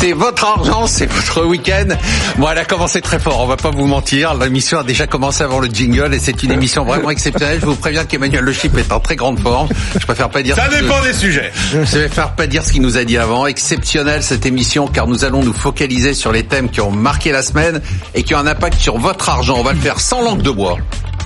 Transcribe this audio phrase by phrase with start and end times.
[0.00, 1.88] C'est votre argent, c'est votre week-end.
[2.36, 4.32] Bon, elle a commencé très fort, on va pas vous mentir.
[4.34, 7.58] L'émission a déjà commencé avant le jingle et c'est une émission vraiment exceptionnelle.
[7.60, 9.68] Je vous préviens qu'Emmanuel Le Chip est en très grande forme.
[9.98, 10.54] Je préfère pas dire...
[10.54, 11.50] Ça dépend des sujets.
[11.72, 13.48] Je préfère pas dire ce qu'il nous a dit avant.
[13.48, 17.42] Exceptionnelle cette émission car nous allons nous focaliser sur les thèmes qui ont marqué la
[17.42, 17.80] semaine
[18.14, 19.56] et qui ont un impact sur votre argent.
[19.58, 20.76] On va le faire sans langue de bois.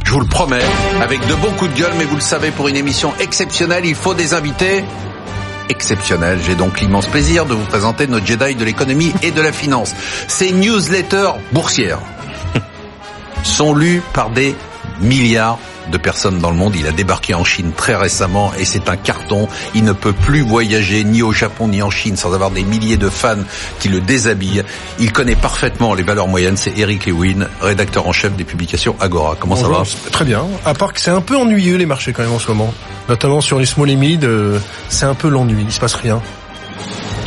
[0.05, 0.65] Je vous le promets,
[1.03, 3.95] avec de bons coups de gueule, mais vous le savez, pour une émission exceptionnelle, il
[3.95, 4.83] faut des invités
[5.69, 6.39] exceptionnels.
[6.45, 9.95] J'ai donc l'immense plaisir de vous présenter notre Jedi de l'économie et de la finance.
[10.29, 12.01] Ces newsletters boursières
[13.43, 14.55] sont lus par des
[15.01, 15.59] milliards
[15.91, 16.75] de personnes dans le monde.
[16.77, 19.49] Il a débarqué en Chine très récemment et c'est un carton.
[19.75, 22.97] Il ne peut plus voyager ni au Japon ni en Chine sans avoir des milliers
[22.97, 23.37] de fans
[23.79, 24.63] qui le déshabillent.
[24.99, 26.57] Il connaît parfaitement les valeurs moyennes.
[26.57, 29.37] C'est Eric Lewin, rédacteur en chef des publications Agora.
[29.39, 29.83] Comment ça va?
[30.11, 30.45] Très bien.
[30.65, 32.73] À part que c'est un peu ennuyeux les marchés quand même en ce moment.
[33.09, 35.65] Notamment sur les small et mid, euh, c'est un peu l'ennui.
[35.67, 36.23] Il se passe rien.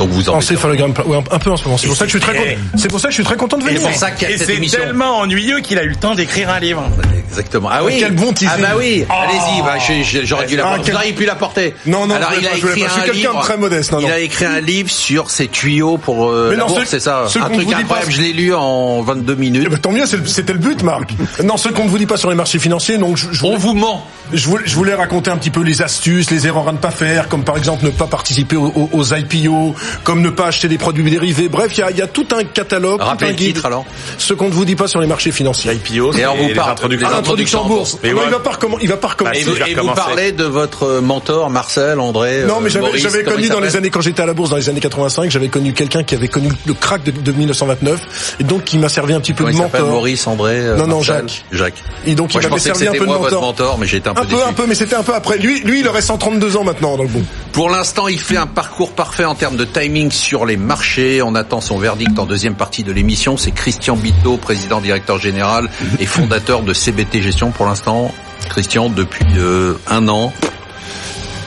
[0.06, 1.78] Donc vous en Encéphalogramme, ouais, un peu en ce moment.
[1.78, 2.50] C'est pour ça que je suis très content.
[2.78, 3.82] C'est pour ça que je suis très content de venir.
[4.30, 6.84] Et c'est tellement ennuyeux qu'il a eu le temps d'écrire un livre.
[7.28, 7.70] Exactement.
[7.72, 7.98] Ah oui.
[8.00, 8.50] quel bon teasing.
[8.54, 9.06] Ah bah oui.
[9.10, 9.62] Allez-y.
[9.64, 9.76] Bah,
[10.24, 10.84] j'aurais dû la Ah, porter.
[10.86, 11.74] quel- Vous auriez pu la porter.
[11.86, 13.40] Non, non, Alors je il voulais a pas, je voulais écrit un quelqu'un de livre.
[13.42, 17.26] très modeste, non, il a écrit un livre sur ses tuyaux pour euh, c'est ça.
[17.28, 18.08] ce Un qu'on truc vous dit incroyable.
[18.08, 19.64] pas- Je l'ai lu en 22 minutes.
[19.66, 21.14] Eh ben, tant mieux, c'était le but, Marc.
[21.44, 23.58] Non, ce qu'on ne vous dit pas sur les marchés financiers, donc je, je On
[23.58, 24.06] vous ment.
[24.34, 26.92] je voulais, je voulais raconter un petit peu les astuces, les erreurs à ne pas
[26.92, 30.68] faire, comme par exemple ne pas participer aux, aux- aux IPO, comme ne pas acheter
[30.68, 31.50] des produits dérivés.
[31.50, 33.56] Bref, il y a, il y a tout un catalogue, tout Rappelez un le guide.
[33.56, 33.86] titre, alors.
[34.18, 35.72] Ce qu'on ne vous dit pas sur les marchés financiers.
[35.74, 36.76] IPO, Et alors, vous les Ah,
[37.12, 37.98] l'introduction en bourse.
[38.04, 38.30] Mais Non, voilà.
[38.30, 39.40] il va pas recommen- il va pas recommencer.
[39.40, 39.96] Et vous, et recommencer.
[40.02, 42.44] parlez de votre mentor Marcel, André.
[42.48, 44.34] Non, euh, mais j'avais Maurice, j'avais comment connu dans les années quand j'étais à la
[44.34, 47.32] bourse dans les années 85, j'avais connu quelqu'un qui avait connu le crack de, de
[47.32, 49.96] 1929 et donc qui m'a servi un petit peu Comment de il s'appelle mentor.
[49.96, 50.54] Maurice, André.
[50.58, 51.46] euh, Non, non, Marcel Jacques.
[51.52, 51.84] Jacques.
[52.06, 53.42] Et donc, il Moi, m'avait que servi un peu de mentor.
[53.42, 55.38] mentor, mais j'étais un peu Un peu, un peu, mais c'était un peu après.
[55.38, 57.24] Lui, lui, il aurait 132 ans maintenant dans le bon.
[57.52, 61.22] Pour l'instant, il fait un parcours parfait en termes de timing sur les marchés.
[61.22, 63.38] On attend son verdict en deuxième partie de l'émission.
[63.38, 65.70] C'est Christian Bito, président directeur général
[66.00, 67.52] et fondateur de CBT Gestion.
[67.52, 68.12] Pour l'instant,
[68.50, 70.34] Christian, depuis euh, un an,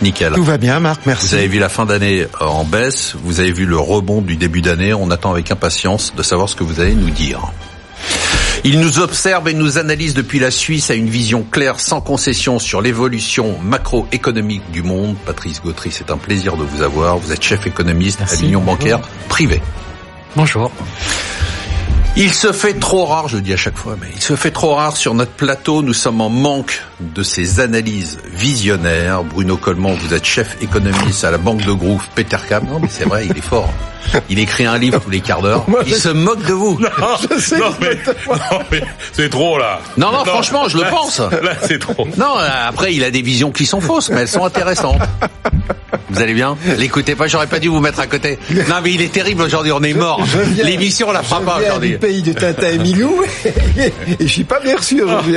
[0.03, 0.35] nickel.
[0.35, 1.27] Tout va bien, Marc, merci.
[1.27, 4.37] Vous avez vu la fin d'année euh, en baisse, vous avez vu le rebond du
[4.37, 4.95] début d'année.
[4.95, 7.41] On attend avec impatience de savoir ce que vous allez nous dire.
[8.65, 12.59] Il nous observe et nous analyse depuis la Suisse à une vision claire, sans concession
[12.59, 15.17] sur l'évolution macroéconomique du monde.
[15.25, 17.19] Patrice Gautry, c'est un plaisir de vous avoir.
[17.19, 19.63] Vous êtes chef économiste à l'Union bancaire privée.
[20.37, 20.71] Bonjour.
[22.21, 24.51] Il se fait trop rare, je le dis à chaque fois, mais il se fait
[24.51, 25.83] trop rare sur notre plateau.
[25.83, 29.23] Nous sommes en manque de ces analyses visionnaires.
[29.23, 32.65] Bruno Coleman, vous êtes chef économiste à la banque de Groove Petercam.
[32.67, 33.73] Non, mais c'est vrai, il est fort.
[34.29, 35.65] Il écrit un livre tous les quarts d'heure.
[35.87, 36.81] Il se moque de vous.
[36.81, 37.95] Non, non, mais,
[38.27, 39.79] non, mais c'est trop là.
[39.97, 41.21] Non, non, franchement, je le pense.
[41.21, 42.09] Là, c'est trop.
[42.17, 45.01] Non, après, il a des visions qui sont fausses, mais elles sont intéressantes.
[46.11, 48.39] Vous allez bien L'écoutez pas, j'aurais pas dû vous mettre à côté.
[48.51, 50.21] Non, mais il est terrible aujourd'hui, on est mort.
[50.63, 51.91] L'émission, on la fera Je pas viens aujourd'hui.
[51.91, 53.23] du pays de Tintin et Milou
[53.79, 55.37] et je suis pas bien reçu aujourd'hui.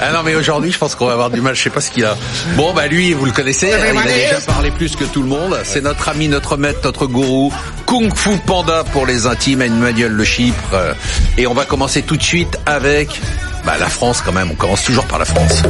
[0.00, 1.90] Ah non, mais aujourd'hui, je pense qu'on va avoir du mal, je sais pas ce
[1.90, 2.16] qu'il a.
[2.56, 5.28] Bon, bah lui, vous le connaissez, hein, il a déjà parlé plus que tout le
[5.28, 5.58] monde.
[5.64, 7.52] C'est notre ami, notre maître, notre gourou,
[7.86, 10.54] Kung Fu Panda pour les intimes, Emmanuel Le Chypre.
[10.74, 10.94] Euh,
[11.38, 13.20] Et on va commencer tout de suite avec
[13.66, 15.62] bah, la France quand même, on commence toujours par la France.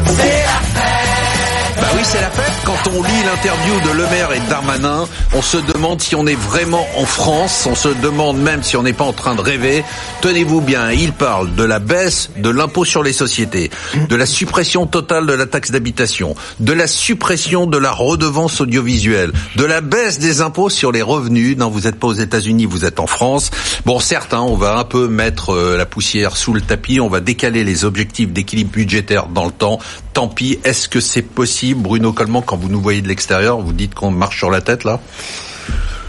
[1.77, 2.53] Bah oui, c'est la fête.
[2.65, 6.37] Quand on lit l'interview de Le Maire et Darmanin, on se demande si on est
[6.37, 7.67] vraiment en France.
[7.69, 9.85] On se demande même si on n'est pas en train de rêver.
[10.21, 13.71] Tenez-vous bien, il parle de la baisse de l'impôt sur les sociétés,
[14.09, 19.33] de la suppression totale de la taxe d'habitation, de la suppression de la redevance audiovisuelle,
[19.57, 21.57] de la baisse des impôts sur les revenus.
[21.57, 23.51] Non, vous n'êtes pas aux États-Unis, vous êtes en France.
[23.85, 27.01] Bon, certes, hein, on va un peu mettre euh, la poussière sous le tapis.
[27.01, 29.81] On va décaler les objectifs d'équilibre budgétaire dans le temps.
[30.15, 30.59] Tant pis.
[30.65, 34.11] Est-ce que c'est possible, Bruno Coleman, quand vous nous voyez de l'extérieur, vous dites qu'on
[34.11, 35.01] marche sur la tête là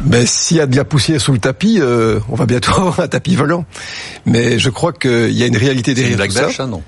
[0.01, 2.99] Ben, s'il y a de la poussière sous le tapis, euh, on va bientôt avoir
[2.99, 3.65] un tapis volant.
[4.25, 6.45] Mais je crois qu'il y a une réalité une derrière blague tout ça.
[6.45, 6.83] belge, non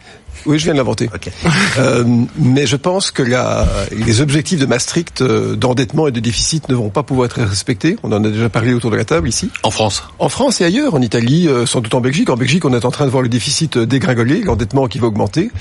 [0.48, 1.10] Oui, je viens de l'inventer.
[1.14, 1.30] Ok.
[1.78, 2.04] Euh,
[2.38, 6.76] mais je pense que la, les objectifs de Maastricht euh, d'endettement et de déficit ne
[6.76, 7.98] vont pas pouvoir être respectés.
[8.04, 9.50] On en a déjà parlé autour de la table ici.
[9.64, 10.04] En France.
[10.20, 12.30] En France et ailleurs, en Italie, euh, sans doute en Belgique.
[12.30, 15.08] En Belgique, on est en train de voir le déficit euh, dégringoler, l'endettement qui va
[15.08, 15.52] augmenter.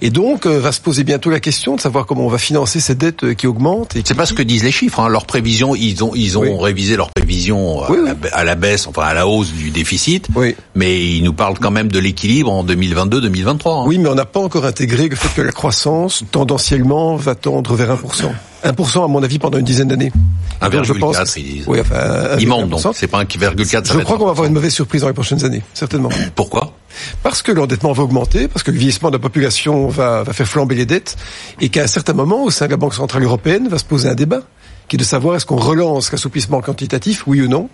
[0.00, 2.98] Et donc, va se poser bientôt la question de savoir comment on va financer cette
[2.98, 3.96] dette qui augmente.
[3.96, 5.00] Et qui- C'est pas ce que disent les chiffres.
[5.00, 5.08] Hein.
[5.08, 6.50] Leurs prévisions, ils ont ils ont Oui.
[6.60, 8.06] révisé leurs prévisions à, Oui, oui.
[8.08, 10.28] la, ba- à la baisse, enfin à la hausse du déficit.
[10.34, 10.54] Oui.
[10.74, 13.82] Mais ils nous parlent quand même de l'équilibre en 2022-2023.
[13.82, 13.84] hein.
[13.86, 17.74] Oui, mais on n'a pas encore intégré le fait que la croissance, tendanciellement, va tendre
[17.74, 18.30] vers 1%.
[18.66, 20.12] 1% à mon avis pendant une dizaine d'années.
[20.60, 21.64] Donc, 1,4, ils disent.
[21.66, 22.80] Oui, enfin, mentent donc.
[22.80, 22.92] 1,4%.
[22.94, 23.86] C'est pas 1,4.
[23.86, 26.10] ça Je crois qu'on va avoir une mauvaise surprise dans les prochaines années, certainement.
[26.34, 26.74] Pourquoi?
[27.22, 30.46] Parce que l'endettement va augmenter, parce que le vieillissement de la population va, va faire
[30.46, 31.16] flamber les dettes,
[31.62, 34.10] et qu'à un certain moment, au sein de la Banque Centrale Européenne, va se poser
[34.10, 34.42] un débat,
[34.88, 37.70] qui est de savoir est-ce qu'on relance l'assouplissement quantitatif, oui ou non.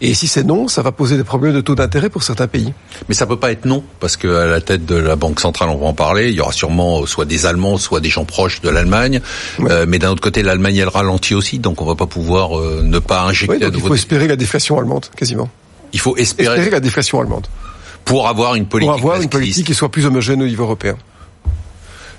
[0.00, 2.72] Et si c'est non, ça va poser des problèmes de taux d'intérêt pour certains pays.
[3.08, 5.68] Mais ça peut pas être non, parce que à la tête de la Banque centrale,
[5.68, 8.60] on va en parler, il y aura sûrement soit des Allemands, soit des gens proches
[8.60, 9.20] de l'Allemagne.
[9.60, 12.82] Euh, mais d'un autre côté, l'Allemagne, elle ralentit aussi, donc on va pas pouvoir euh,
[12.82, 15.48] ne pas injecter donc Il faut espérer la déflation allemande, quasiment.
[15.92, 17.46] Il faut espérer, espérer la déflation allemande.
[18.04, 18.90] Pour avoir une politique.
[18.90, 20.96] Pour avoir une politique qui soit plus homogène au niveau européen.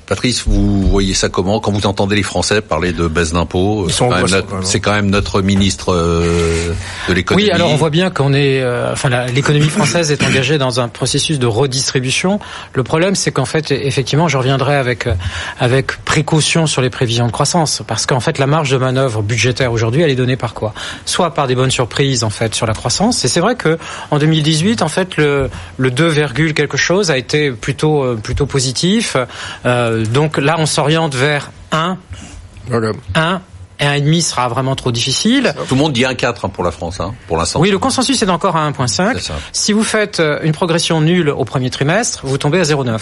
[0.08, 3.88] Patrice, vous voyez ça comment quand vous entendez les Français parler de baisse d'impôts
[4.64, 6.74] C'est quand, même notre ministre euh,
[7.10, 7.46] de l'économie.
[7.46, 10.88] Oui, alors on voit bien qu'on est, euh, enfin l'économie française est engagée dans un
[10.88, 12.40] processus de redistribution.
[12.74, 15.14] Le problème, c'est qu'en fait, effectivement, je reviendrai avec euh,
[15.60, 19.72] avec précaution sur les prévisions de croissance, parce qu'en fait, la marge de manœuvre budgétaire
[19.72, 20.74] aujourd'hui, elle est donnée par quoi?
[21.06, 23.26] Soit par des bonnes surprises en fait sur la croissance.
[23.26, 23.80] Et c'est vrai que
[24.12, 26.14] en 2018, en fait, le le 2,
[26.54, 29.18] quelque chose a été plutôt plutôt positif.
[29.66, 31.98] Euh, donc là, on s'oriente vers 1.
[32.68, 32.92] Voilà.
[33.14, 33.42] 1
[33.80, 35.54] et 1,5 sera vraiment trop difficile.
[35.68, 37.60] Tout le monde dit 1,4 hein, pour la France, hein, pour l'instant.
[37.60, 39.32] Oui, le consensus est encore à 1,5.
[39.52, 43.00] Si vous faites euh, une progression nulle au premier trimestre, vous tombez à 0,9.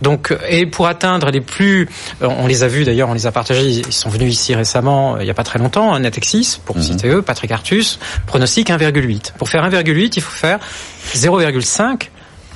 [0.00, 1.88] Donc, et pour atteindre les plus,
[2.22, 5.18] euh, on les a vus d'ailleurs, on les a partagés, ils sont venus ici récemment,
[5.18, 6.82] il n'y a pas très longtemps, un Natexis, pour mhm.
[6.82, 9.32] citer eux, Patrick Artus, pronostic 1,8.
[9.38, 10.58] Pour faire 1,8, il faut faire
[11.14, 12.08] 0,5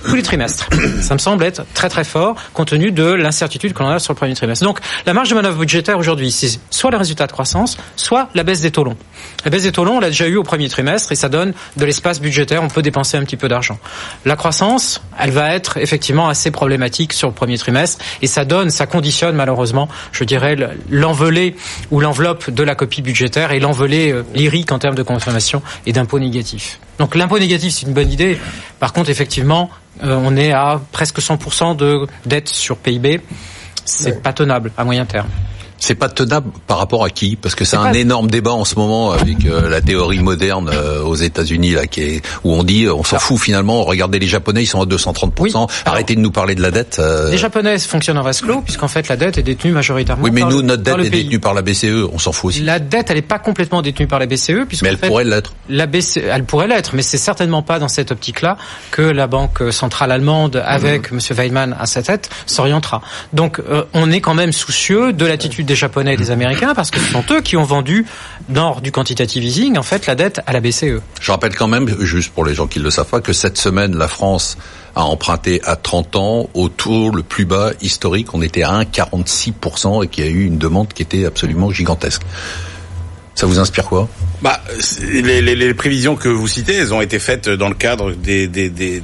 [0.07, 0.69] tous les trimestres.
[1.01, 4.17] Ça me semble être très très fort compte tenu de l'incertitude qu'on a sur le
[4.17, 4.65] premier trimestre.
[4.65, 8.43] Donc la marge de manœuvre budgétaire aujourd'hui, c'est soit le résultat de croissance, soit la
[8.43, 8.97] baisse des taux longs.
[9.45, 11.53] La baisse des taux longs, on l'a déjà eu au premier trimestre et ça donne
[11.77, 13.79] de l'espace budgétaire, on peut dépenser un petit peu d'argent.
[14.25, 18.71] La croissance, elle va être effectivement assez problématique sur le premier trimestre et ça donne,
[18.71, 20.57] ça conditionne malheureusement, je dirais,
[20.91, 21.57] l'envolée
[21.91, 25.93] ou l'enveloppe de la copie budgétaire et l'envolée euh, lyrique en termes de consommation et
[25.93, 26.79] d'impôts négatifs.
[26.99, 28.39] Donc l'impôt négatif, c'est une bonne idée.
[28.79, 29.71] Par contre, effectivement,
[30.03, 33.21] euh, on est à presque 100% de dette sur PIB.
[33.85, 35.29] C'est pas tenable à moyen terme.
[35.79, 37.37] C'est pas tenable par rapport à qui?
[37.37, 41.03] Parce que c'est un énorme débat en ce moment avec euh, la théorie moderne euh,
[41.03, 43.85] aux États-Unis là, qui est où on dit on s'en fout finalement.
[43.85, 45.33] Regardez les Japonais, ils sont à 230
[45.85, 46.97] Arrêtez de nous parler de la dette.
[46.99, 47.31] Euh.
[47.31, 50.25] Les Japonais fonctionnent en vase clos puisqu'en fait la dette est détenue majoritairement.
[50.25, 52.09] Oui, mais nous notre dette est détenue par la BCE.
[52.13, 52.63] On s'en fout aussi.
[52.63, 55.55] La dette, elle est pas complètement détenue par la BCE puisque mais elle pourrait l'être.
[55.69, 58.57] La BCE, elle pourrait l'être, mais c'est certainement pas dans cette optique-là
[58.91, 61.19] que la banque centrale allemande, avec M.
[61.19, 61.35] Mmh.
[61.35, 63.03] Weidmann à sa tête, s'orientera.
[63.33, 63.61] Donc
[63.93, 67.13] on est quand même soucieux de l'attitude des Japonais et des Américains parce que ce
[67.13, 68.07] sont eux qui ont vendu
[68.49, 71.01] dans du quantitative easing en fait la dette à la BCE.
[71.21, 73.59] Je rappelle quand même, juste pour les gens qui ne le savent pas, que cette
[73.59, 74.57] semaine la France
[74.95, 78.35] a emprunté à 30 ans au taux le plus bas historique.
[78.35, 82.23] On était à 1,46% et qu'il y a eu une demande qui était absolument gigantesque.
[83.35, 84.09] Ça vous inspire quoi?
[84.41, 84.63] Bah,
[85.03, 88.49] les, les, les, prévisions que vous citez, elles ont été faites dans le cadre des,
[88.49, 89.03] des, des,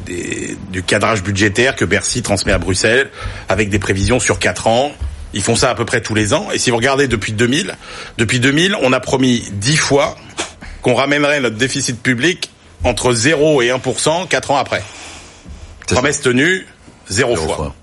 [0.70, 3.10] du cadrage budgétaire que Bercy transmet à Bruxelles,
[3.50, 4.92] avec des prévisions sur 4 ans,
[5.34, 6.48] ils font ça à peu près tous les ans.
[6.52, 7.74] Et si vous regardez depuis 2000,
[8.18, 10.16] depuis 2000, on a promis 10 fois
[10.82, 12.50] qu'on ramènerait notre déficit public
[12.84, 14.82] entre 0 et 1% 4 ans après.
[15.86, 16.66] Promesse tenue,
[17.08, 17.74] 0, fois.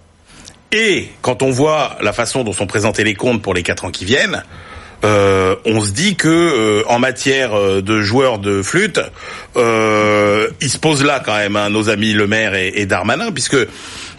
[0.72, 3.92] Et quand on voit la façon dont sont présentés les comptes pour les 4 ans
[3.92, 4.44] qui viennent,
[5.04, 9.00] euh, on se dit que euh, en matière euh, de joueurs de flûte,
[9.56, 13.32] euh, ils se posent là quand même, hein, nos amis Le Maire et, et Darmanin,
[13.32, 13.58] puisque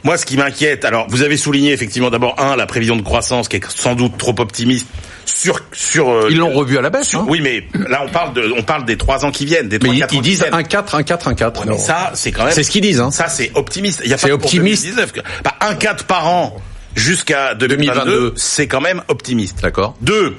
[0.04, 3.48] moi, ce qui m'inquiète, alors vous avez souligné effectivement d'abord un la prévision de croissance
[3.48, 4.86] qui est sans doute trop optimiste
[5.24, 6.10] sur sur.
[6.10, 7.14] Euh, ils l'ont revu à la baisse.
[7.14, 9.78] hein oui, mais là on parle de on parle des trois ans qui viennent, des
[9.78, 11.66] trois mais ils, disent un 4, un 4, un 4.
[11.66, 12.52] mais ça, c'est quand même.
[12.52, 13.00] C'est ce qu'ils disent.
[13.00, 13.10] Hein.
[13.10, 14.00] Ça, c'est optimiste.
[14.04, 14.88] Il y a pas optimiste.
[15.44, 16.56] Bah, un 4 par an
[16.94, 19.60] jusqu'à 2022, c'est quand même optimiste.
[19.62, 19.96] D'accord.
[20.00, 20.36] Deux,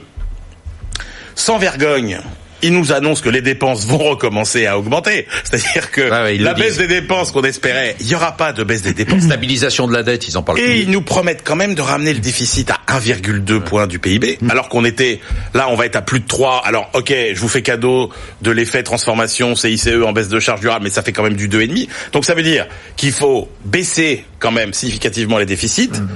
[1.35, 2.19] sans vergogne
[2.61, 5.27] il nous annonce que les dépenses vont recommencer à augmenter.
[5.43, 8.93] C'est-à-dire que la baisse des dépenses qu'on espérait, il n'y aura pas de baisse des
[8.93, 9.23] dépenses.
[9.23, 10.59] Stabilisation de la dette, ils en parlent.
[10.59, 14.37] Et ils nous promettent quand même de ramener le déficit à 1,2 point du PIB,
[14.41, 14.49] mm.
[14.49, 15.19] alors qu'on était
[15.53, 16.61] là, on va être à plus de 3.
[16.65, 20.83] Alors ok, je vous fais cadeau de l'effet transformation CICE en baisse de charge durable,
[20.83, 21.87] mais ça fait quand même du 2,5.
[22.11, 25.89] Donc ça veut dire qu'il faut baisser quand même significativement les déficits.
[25.89, 26.07] Mm.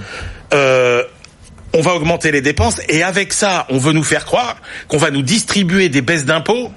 [0.53, 1.03] Euh,
[1.75, 4.55] on va augmenter les dépenses et avec ça, on veut nous faire croire
[4.87, 6.71] qu'on va nous distribuer des baisses d'impôts.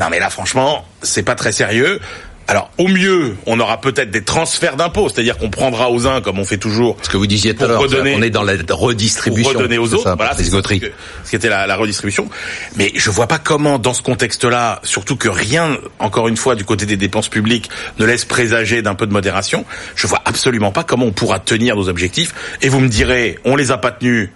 [0.00, 2.00] Non mais là franchement, c'est pas très sérieux.
[2.48, 6.38] Alors, au mieux, on aura peut-être des transferts d'impôts, c'est-à-dire qu'on prendra aux uns, comme
[6.38, 6.96] on fait toujours.
[7.02, 9.58] Ce que vous disiez tout à l'heure, on est dans la redistribution.
[9.58, 12.28] redonner aux autres, voilà, c'est ce qui était la, la, redistribution.
[12.76, 16.64] Mais je vois pas comment, dans ce contexte-là, surtout que rien, encore une fois, du
[16.64, 20.84] côté des dépenses publiques, ne laisse présager d'un peu de modération, je vois absolument pas
[20.84, 22.34] comment on pourra tenir nos objectifs.
[22.60, 24.30] Et vous me direz, on les a pas tenus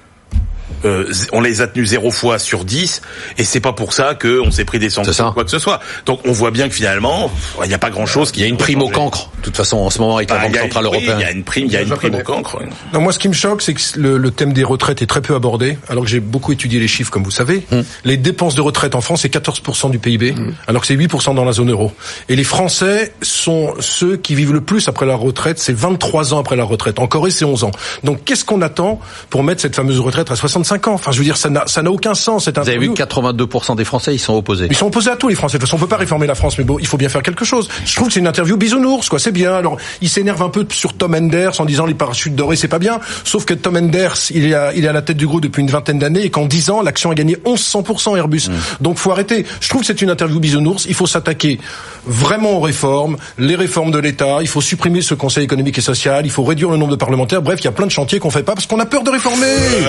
[0.84, 3.02] euh, on les a tenus zéro fois sur 10
[3.38, 5.58] et c'est pas pour ça que on s'est pris des sanctions ou quoi que ce
[5.58, 5.80] soit.
[6.06, 7.30] Donc on voit bien que finalement
[7.62, 8.40] il n'y a pas grand chose qui.
[8.40, 9.30] Il y a une prime au cancre.
[9.38, 11.16] De toute façon en ce moment avec la Bah, Banque il y a- centrale européenne.
[11.18, 12.58] Il y a une prime, il y a une prime au cancre.
[12.92, 15.20] Non, moi, ce qui me choque, c'est que le, le thème des retraites est très
[15.20, 17.64] peu abordé, alors que j'ai beaucoup étudié les chiffres, comme vous savez.
[18.04, 20.34] Les dépenses de retraite en France, c'est 14% du PIB,
[20.66, 21.92] alors que c'est 8% dans la zone euro.
[22.28, 26.38] Et les Français sont ceux qui vivent le plus après la retraite, c'est 23 ans
[26.38, 26.98] après la retraite.
[26.98, 27.70] En Corée, c'est 11 ans.
[28.04, 31.24] Donc, qu'est-ce qu'on attend pour mettre cette fameuse retraite à 65 ans Enfin, je veux
[31.24, 32.44] dire, ça n'a ça n'a aucun sens.
[32.44, 33.26] Cette Vous avez vu interview.
[33.34, 34.66] 82% des Français ils sont opposés.
[34.70, 35.58] Ils sont opposés à tout, les Français.
[35.58, 37.22] De toute façon, on peut pas réformer la France, mais bon, il faut bien faire
[37.22, 37.68] quelque chose.
[37.84, 39.18] Je trouve que c'est une interview bisounours, quoi.
[39.18, 39.52] C'est bien.
[39.52, 42.78] Alors, il s'énerve un peu sur Tom Enders en disant les parachutes dorés, c'est pas
[42.78, 43.00] bien.
[43.24, 45.60] Sauf que Tom Enders, il est à, il est à la tête du groupe depuis
[45.60, 48.48] une vingtaine d'années et qu'en 10 ans, l'action a gagné 1100% Airbus.
[48.80, 49.44] Donc, faut arrêter.
[49.60, 50.86] Je trouve que c'est une interview bisounours.
[50.88, 51.58] Il faut s'attaquer
[52.06, 54.38] vraiment aux réformes, les réformes de l'État.
[54.40, 56.24] Il faut supprimer ce Conseil économique et social.
[56.24, 57.42] Il faut réduire le nombre de parlementaires.
[57.42, 59.10] Bref, il y a plein de chantiers qu'on fait pas parce qu'on a peur de
[59.10, 59.46] réformer.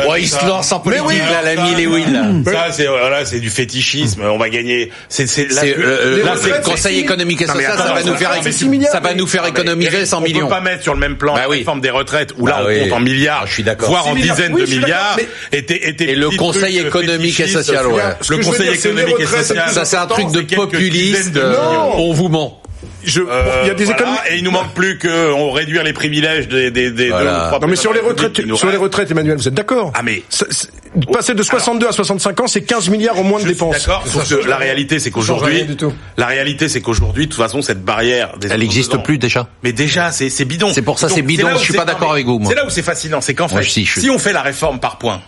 [0.09, 0.24] Ouais,
[0.58, 2.44] lance en politique, oui, là, l'ami Lewin.
[2.46, 2.52] là.
[2.52, 4.22] Ça c'est voilà, c'est du fétichisme.
[4.24, 4.92] On va gagner.
[5.10, 7.78] C'est c'est là, C'est, euh, là, là, c'est- le Conseil économique et Non, mais social,
[7.78, 8.92] ça va nous faire, fait 6 milliards.
[8.92, 10.40] ça va nous faire Non, mais économiser Eric, 100 millions.
[10.46, 12.58] On peut pas mettre sur le même plan Bah la réforme des retraites où là
[12.60, 12.80] Bah on oui.
[12.82, 13.90] compte en milliards, Ah, je suis d'accord.
[13.90, 14.36] voire en 6 milliards.
[14.36, 15.18] dizaines de milliards.
[15.18, 17.86] mais- était, était Et le Conseil trucs économique et social,
[18.30, 19.70] Le Conseil économique et social.
[19.70, 21.36] Ça, c'est un truc de populiste.
[21.38, 21.56] euh.
[21.96, 22.62] On vous ment.
[23.03, 24.17] Je, Euh, il y a des voilà, économies.
[24.32, 27.46] Et il nous manque plus que on réduire les privilèges des des des Voilà.
[27.48, 30.24] trois Non mais sur les retraites, sur les retraites, Emmanuel, vous êtes d'accord Ah, mais-
[30.29, 30.46] Ça-
[31.12, 33.79] passer de 62 à 65 ans, c'est 15 milliards en moins de dépenses.
[33.86, 34.03] D'accord.
[34.08, 35.65] Sauf que la réalité, c'est qu'aujourd'hui,
[36.17, 39.17] la réalité, c'est qu'aujourd'hui, de toute façon, cette barrière, des Elle n'existe 62 ans- plus
[39.17, 39.48] déjà.
[39.63, 40.72] Mais déjà, c'est c'est bidon.
[40.74, 42.50] C'est pour ça, c'est bidon, là où je suis c'est- pas d'accord avec vous, moi.
[42.50, 45.22] C'est là où c'est fascinant, c'est qu'en fait, si on fait la réforme par points,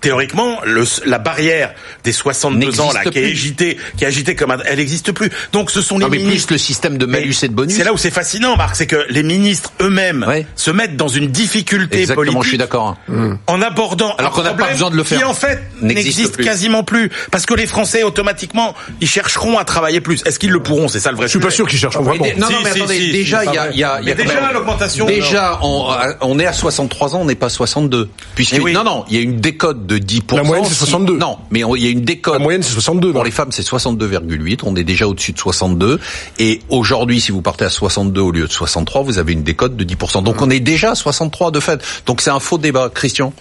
[0.00, 1.72] théoriquement, le, la barrière
[2.04, 5.30] des 62 ans là, qui est agitée, qui est agitée comme un- elle n'existe plus.
[5.52, 6.48] Donc, ce sont les Non, mais ministres.
[6.48, 7.74] plus le système de malus et de bonus.
[7.76, 10.46] C'est là où c'est fascinant, Marc, c'est que les ministres eux-mêmes Ouais.
[10.56, 12.96] se mettent dans une difficulté Exactement, politique je suis d'accord.
[13.08, 13.38] hein.
[13.46, 15.18] en abordant Alors un qu'on n'a pas besoin de le faire.
[15.18, 20.00] qui en fait N'existe quasiment plus parce que les Français automatiquement ils chercheront à travailler
[20.00, 20.22] plus.
[20.26, 20.88] Est-ce qu'ils le pourront?
[20.88, 22.24] C'est ça le vrai Je suis pas sûr qu'ils cherchent vraiment.
[22.38, 24.10] Non, non, mais si, attendez, si, déjà, il y a, il y a, il y
[24.10, 25.86] a déjà, l'augmentation, Déjà, on,
[26.20, 28.08] on est à 63 ans, on n'est pas 62.
[28.34, 28.72] Puisque, Eh oui.
[28.72, 30.36] non, non, il y a une décote de 10%.
[30.36, 31.16] La moyenne, c'est si- 62.
[31.18, 32.34] Non, mais il y a une décote.
[32.34, 33.12] La moyenne, c'est 62.
[33.12, 34.60] Pour les femmes, c'est 62,8.
[34.64, 36.00] On est déjà au-dessus de 62.
[36.38, 39.76] Et aujourd'hui, si vous partez à 62 au lieu de 63, vous avez une décote
[39.76, 40.22] de 10%.
[40.22, 41.82] Donc on est déjà à 63 de fait.
[42.06, 42.90] Donc c'est un faux débat.
[42.92, 43.32] Christian?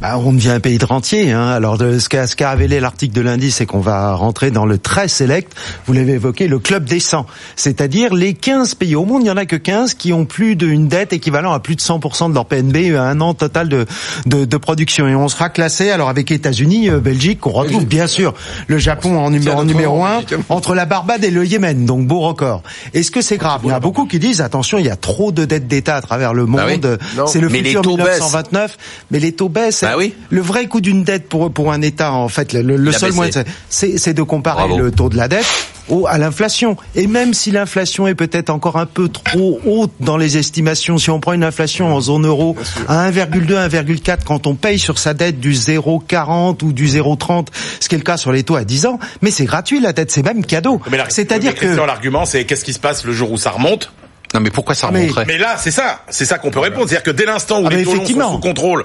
[0.00, 1.32] Bah, on devient un pays de rentiers.
[1.32, 1.48] Hein.
[1.48, 4.78] Alors, de, ce qu'a ce révélé l'article de lundi, c'est qu'on va rentrer dans le
[4.78, 5.52] très select,
[5.86, 7.26] vous l'avez évoqué, le club des 100.
[7.56, 10.54] C'est-à-dire les 15 pays au monde, il n'y en a que 15 qui ont plus
[10.54, 13.86] d'une dette équivalent à plus de 100% de leur PNB à un an total de,
[14.26, 15.08] de, de production.
[15.08, 18.34] Et on sera classé, alors avec États-Unis, euh, Belgique, qu'on retrouve bien sûr,
[18.68, 20.38] le Japon en, numéro, en notre numéro rang, 1, Belgique.
[20.48, 21.86] entre la Barbade et le Yémen.
[21.86, 22.62] Donc, beau record.
[22.94, 23.62] Est-ce que c'est grave?
[23.64, 25.96] Il y en a beaucoup qui disent, attention, il y a trop de dettes d'État
[25.96, 26.60] à travers le monde.
[26.60, 26.98] Bah oui.
[27.16, 27.26] Non.
[27.26, 28.20] C'est le Mais futur taux baissent.
[28.20, 28.78] 1929.
[29.10, 29.87] Mais les taux baissent.
[29.90, 30.14] Bah oui.
[30.30, 33.16] Le vrai coût d'une dette pour pour un État, en fait, le, le seul baissé.
[33.16, 34.78] moyen, de- c'est c'est de comparer Bravo.
[34.78, 35.46] le taux de la dette
[35.88, 36.76] au, à l'inflation.
[36.94, 41.08] Et même si l'inflation est peut-être encore un peu trop haute dans les estimations, si
[41.10, 42.56] on prend une inflation en zone euro
[42.88, 47.46] à 1,2, 1,4, quand on paye sur sa dette du 0,40 ou du 0,30,
[47.80, 49.92] ce qui est le cas sur les taux à 10 ans, mais c'est gratuit la
[49.92, 50.80] dette, c'est même cadeau.
[51.08, 53.90] C'est-à-dire que l'argument c'est qu'est-ce qui se passe le jour où ça remonte?
[54.34, 55.24] Non, mais pourquoi ça Mais- remonterait?
[55.26, 56.86] Mais là, c'est ça, c'est ça qu'on peut répondre.
[56.86, 58.84] C'est-à-dire que dès l'instant où Ah, les taux longs sont sous contrôle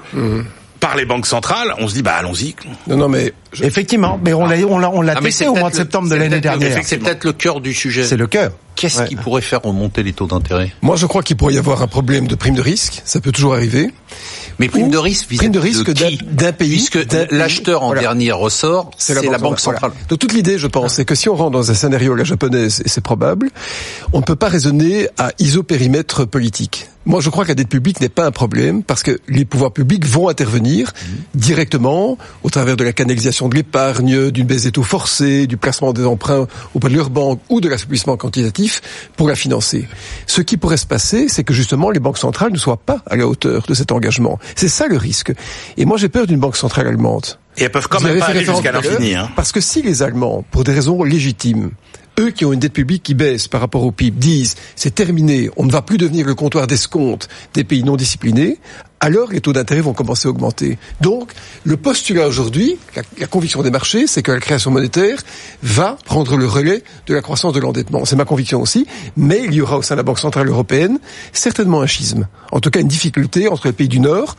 [0.84, 2.54] par les banques centrales, on se dit bah allons-y.
[2.88, 5.46] Non, non, mais je- effectivement, mais on l'a on l'a on l'a Ah, testé c'est
[5.48, 6.78] au mois de septembre de l'année dernière.
[6.84, 8.04] C'est peut-être le cœur du sujet.
[8.04, 8.52] C'est le cœur.
[8.76, 9.08] Qu'est-ce Ouais.
[9.08, 10.72] qui pourrait faire remonter les taux d'intérêt?
[10.82, 13.00] Moi, je crois qu'il pourrait y avoir un problème de prime de risque.
[13.06, 13.88] Ça peut toujours arriver.
[14.58, 16.18] Mais prime Ou de risque vis-à-vis prime de risque d'un qui?
[16.18, 16.98] d'un pays, Puisque
[17.30, 18.02] l'acheteur en Voilà.
[18.02, 19.90] dernier ressort, c'est la, banque centrale.
[19.92, 20.06] Voilà.
[20.08, 22.24] Donc toute l'idée, je pense, c'est que si on rentre dans un scénario à la
[22.24, 23.50] japonaise, et c'est probable,
[24.12, 26.88] on ne peut pas raisonner à isopérimètre politique.
[27.06, 29.72] Moi, je crois que la dette publique n'est pas un problème parce que les pouvoirs
[29.72, 30.92] publics vont intervenir
[31.34, 35.92] directement au travers de la canalisation de l'épargne, d'une baisse des taux forcés, du placement
[35.92, 38.80] des emprunts auprès de leur banque ou de l'assouplissement quantitatif
[39.16, 39.86] pour la financer.
[40.26, 43.16] Ce qui pourrait se passer, c'est que justement les banques centrales ne soient pas à
[43.16, 44.38] la hauteur de cet engagement.
[44.56, 45.32] C'est ça le risque.
[45.76, 47.26] Et moi, j'ai peur d'une banque centrale allemande.
[47.56, 49.14] Et elles peuvent quand Vous même pas aller jusqu'à l'infini.
[49.14, 49.28] Hein.
[49.36, 51.70] Parce que si les Allemands, pour des raisons légitimes,
[52.18, 55.50] eux qui ont une dette publique qui baisse par rapport au PIB, disent c'est terminé,
[55.56, 58.58] on ne va plus devenir le comptoir d'escompte des pays non disciplinés,
[59.00, 60.78] alors les taux d'intérêt vont commencer à augmenter.
[61.00, 61.32] Donc,
[61.64, 65.18] le postulat aujourd'hui, la, la conviction des marchés, c'est que la création monétaire
[65.62, 68.04] va prendre le relais de la croissance de l'endettement.
[68.04, 70.98] C'est ma conviction aussi, mais il y aura au sein de la Banque Centrale Européenne
[71.32, 72.28] certainement un schisme.
[72.50, 74.36] En tout cas, une difficulté entre les pays du Nord,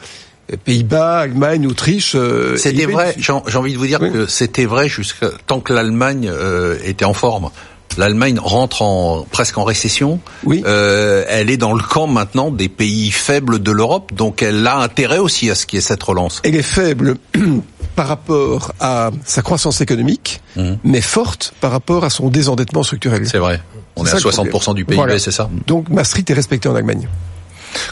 [0.63, 2.13] Pays-Bas, Allemagne, Autriche.
[2.15, 3.15] euh, C'était vrai.
[3.17, 4.11] J'ai envie de vous dire Oui.
[4.11, 7.49] que c'était vrai jusqu'à tant que l'Allemagne euh, était en forme.
[7.97, 10.19] l'Allemagne rentre en presque en récession.
[10.43, 10.61] Oui.
[10.67, 14.77] Euh, elle est dans le camp maintenant des pays faibles de l'Europe, donc elle a
[14.79, 16.41] intérêt aussi à ce qui est cette relance.
[16.43, 17.15] Elle est faible
[17.95, 20.77] par rapport à sa croissance économique, Mhm.
[20.83, 23.25] mais forte par rapport à son désendettement structurel.
[23.27, 23.61] C'est vrai.
[23.95, 25.17] On est, à ça le 60% du PIB, Voilà.
[25.17, 25.49] c'est ça?
[25.65, 27.07] Donc Maastricht est respecté en Allemagne.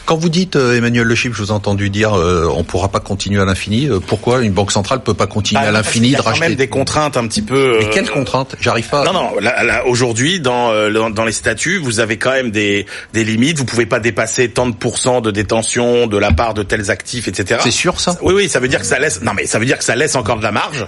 [0.06, 2.88] Quand vous dites, euh, Emmanuel Le Chip, je vous ai entendu dire, euh, on pourra
[2.88, 3.88] pas continuer à l'infini.
[3.88, 6.22] euh, pourquoi une banque centrale peut pas continuer Bah, à l'infini qu'il y de a
[6.22, 7.78] quand racheter même des contraintes un petit peu.
[7.80, 8.56] Mais euh, quelles contraintes?
[8.60, 9.04] J'arrive pas.
[9.04, 9.38] Non, non.
[9.40, 13.24] Là, là, aujourd'hui, dans, euh, dans dans les statuts, vous avez quand même des des
[13.24, 13.58] limites.
[13.58, 17.28] Vous pouvez pas dépasser tant de pourcents de détention de la part de tels actifs,
[17.28, 17.60] etc.
[17.62, 18.16] C'est sûr ça?
[18.22, 18.48] Oui, oui.
[18.48, 19.22] Ça veut dire que ça laisse.
[19.22, 20.86] Non, mais ça veut dire que ça laisse encore de la marge.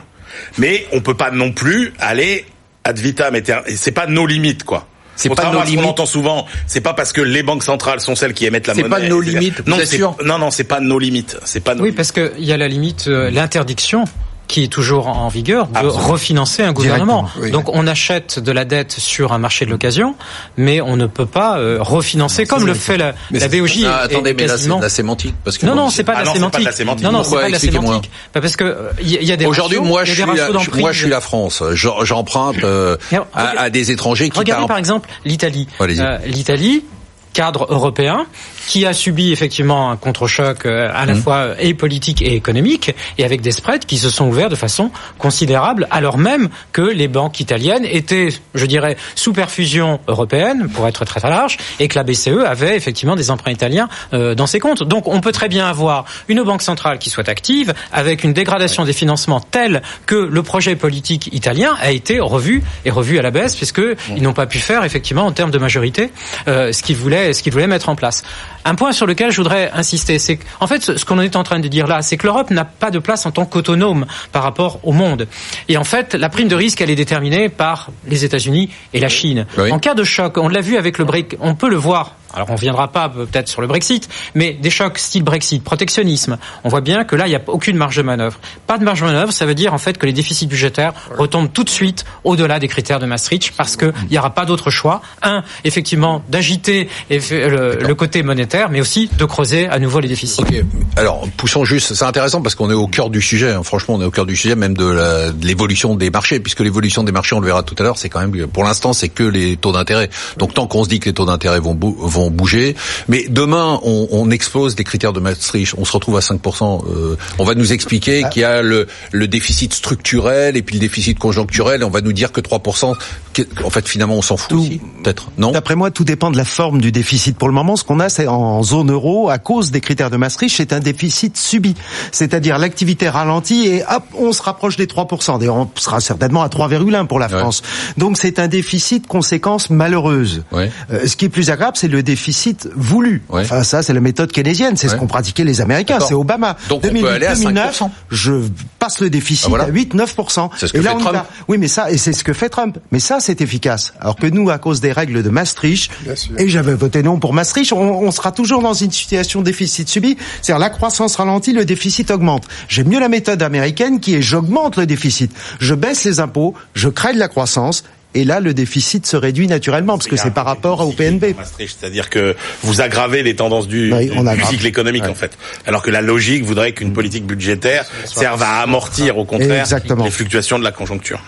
[0.58, 2.44] Mais on peut pas non plus aller
[2.84, 3.34] ad vitam.
[3.36, 3.42] Et
[3.76, 4.86] C'est pas nos limites, quoi.
[5.16, 5.84] C'est pas Contrairement nos à ce limites.
[5.84, 8.74] qu'on entend souvent, c'est pas parce que les banques centrales sont celles qui émettent la
[8.74, 8.90] C'est monnaie.
[9.02, 9.38] pas nos etc.
[9.38, 10.14] limites, vous Non, êtes c'est- sûr?
[10.24, 11.38] non, non, c'est pas nos limites.
[11.44, 11.96] C'est pas nos Oui, limites.
[11.96, 14.04] parce qu'il y a la limite, euh, l'interdiction
[14.48, 16.06] qui est toujours en vigueur de Absolument.
[16.08, 17.28] refinancer un gouvernement.
[17.40, 17.50] Oui.
[17.50, 20.14] Donc on achète de la dette sur un marché de l'occasion,
[20.56, 23.84] mais on ne peut pas euh, refinancer comme le fait la, Mais la BOJ.
[23.86, 26.22] Ah, attendez, mais là c'est de la sémantique parce que Non, non, c'est pas, Ah
[26.22, 26.64] la non, c'est pas de sémantique.
[26.64, 27.04] la sémantique.
[27.04, 28.10] Non, non, c'est pas de la sémantique.
[28.34, 30.48] Bah, parce que il y, a- y a des Aujourd'hui, moi, je a suis, la,
[30.80, 31.62] moi, je suis la France.
[31.74, 32.96] J'emprunte euh,
[33.34, 35.66] à, des étrangers qui Regardez par- par exemple l'Italie.
[35.80, 36.84] Euh, L'Italie,
[37.32, 38.26] cadre européen,
[38.66, 41.22] qui a subi effectivement un contre-choc euh, à la Mmh.
[41.22, 44.90] fois et politique et économique, et avec des spreads qui se sont ouverts de façon
[45.18, 51.04] considérable, alors même que les banques italiennes étaient, je dirais, sous perfusion européenne, pour être
[51.04, 54.60] très très large, et que la BCE avait effectivement des emprunts italiens euh, dans ses
[54.60, 54.82] comptes.
[54.82, 58.84] Donc on peut très bien avoir une banque centrale qui soit active, avec une dégradation
[58.84, 63.30] des financements telle que le projet politique italien a été revu et revu à la
[63.30, 63.82] baisse, puisque
[64.14, 66.10] ils n'ont pas pu faire effectivement en termes de majorité
[66.48, 68.22] euh, ce qu'ils voulaient, ce qu'ils voulaient mettre en place.
[68.66, 71.60] Un point sur lequel je voudrais insister, c'est qu'en fait, ce qu'on est en train
[71.60, 74.80] de dire là, c'est que l'Europe n'a pas de place en tant qu'autonome par rapport
[74.82, 75.28] au monde.
[75.68, 79.08] Et en fait, la prime de risque, elle est déterminée par les États-Unis et la
[79.08, 79.46] Chine.
[79.56, 79.70] Oui.
[79.70, 82.16] En cas de choc, on l'a vu avec le Brexit, on peut le voir.
[82.34, 86.38] Alors on ne viendra pas peut-être sur le Brexit, mais des chocs style Brexit, protectionnisme,
[86.64, 88.38] on voit bien que là, il n'y a aucune marge de manœuvre.
[88.66, 91.52] Pas de marge de manœuvre, ça veut dire en fait que les déficits budgétaires retombent
[91.52, 95.00] tout de suite au-delà des critères de Maastricht parce qu'il n'y aura pas d'autre choix.
[95.22, 100.42] Un, effectivement, d'agiter le, côté monétaire, mais aussi de creuser à nouveau les déficits.
[100.42, 100.54] Ok.
[100.96, 101.94] Alors, poussons juste.
[101.94, 103.52] C'est intéressant parce qu'on est au cœur du sujet.
[103.52, 103.62] hein.
[103.62, 107.12] Franchement, on est au cœur du sujet, même de l'évolution des marchés, puisque l'évolution des
[107.12, 109.56] marchés, on le verra tout à l'heure, c'est quand même, pour l'instant, c'est que les
[109.56, 110.10] taux d'intérêt.
[110.36, 112.74] Donc, tant qu'on se dit que les taux d'intérêt vont, bou- vont bouger,
[113.08, 115.74] mais demain, on, on explose des critères de Maastricht.
[115.78, 116.82] On se retrouve à 5%.
[116.88, 120.80] euh, on va nous expliquer qu'il y a le, le déficit structurel et puis le
[120.80, 121.82] déficit conjoncturel.
[121.82, 122.94] Et on va nous dire que 3%.
[123.32, 125.30] que- En fait, finalement, on s'en fout peut-être.
[125.38, 125.52] Non?
[125.52, 127.36] D'après moi, tout dépend de la forme du déficit.
[127.38, 130.16] Pour le moment, ce qu'on a, c'est en zone euro, à cause des critères de
[130.16, 131.74] Maastricht, c'est un déficit subi.
[132.12, 135.38] C'est-à-dire l'activité ralentit et hop, on se rapproche des 3%.
[135.38, 137.38] D'ailleurs, on sera certainement à 3,1 pour la Ouais.
[137.40, 137.62] France.
[137.96, 140.44] Donc c'est un déficit conséquence malheureuse.
[140.52, 140.70] Ouais.
[140.92, 143.22] Euh, ce qui est plus agréable, c'est le déficit voulu.
[143.28, 143.42] Ouais.
[143.42, 144.76] Enfin, ça, c'est la méthode keynésienne.
[144.78, 145.98] C'est ce qu'ont pratiqué les Américains.
[146.00, 146.56] C'est Obama.
[146.70, 147.90] Donc, on peut aller à 2009, 5%.
[148.10, 148.32] Je
[148.78, 149.64] passe le déficit Ah, voilà.
[149.64, 150.50] à 8-9%.
[150.56, 151.16] C'est ce que et là, fait on y Trump.
[151.16, 151.26] va.
[151.48, 152.78] Oui, mais ça, et c'est ce que fait Trump.
[152.92, 153.92] Mais ça, c'est efficace.
[154.00, 156.32] Alors que nous, à cause des règles de Maastricht, Bien sûr.
[156.38, 159.88] et j'avais voté non pour Maastricht, on, on sera toujours dans une situation de déficit
[159.88, 160.16] subi.
[160.40, 162.44] C'est-à-dire la croissance ralentit, le déficit augmente.
[162.68, 165.32] J'aime mieux la méthode américaine qui est j'augmente le déficit.
[165.60, 167.84] Je baisse les impôts, je crée de la croissance.
[168.16, 171.34] Et là, le déficit se réduit naturellement parce que c'est par rapport au PNB.
[171.58, 174.50] C'est-à-dire que vous aggravez les tendances du, Oui, du- on du aggrave.
[174.50, 175.36] cycle économique en fait.
[175.66, 180.04] Alors que la logique voudrait qu'une politique budgétaire serve à amortir au contraire Exactement.
[180.04, 181.20] les fluctuations de la conjoncture.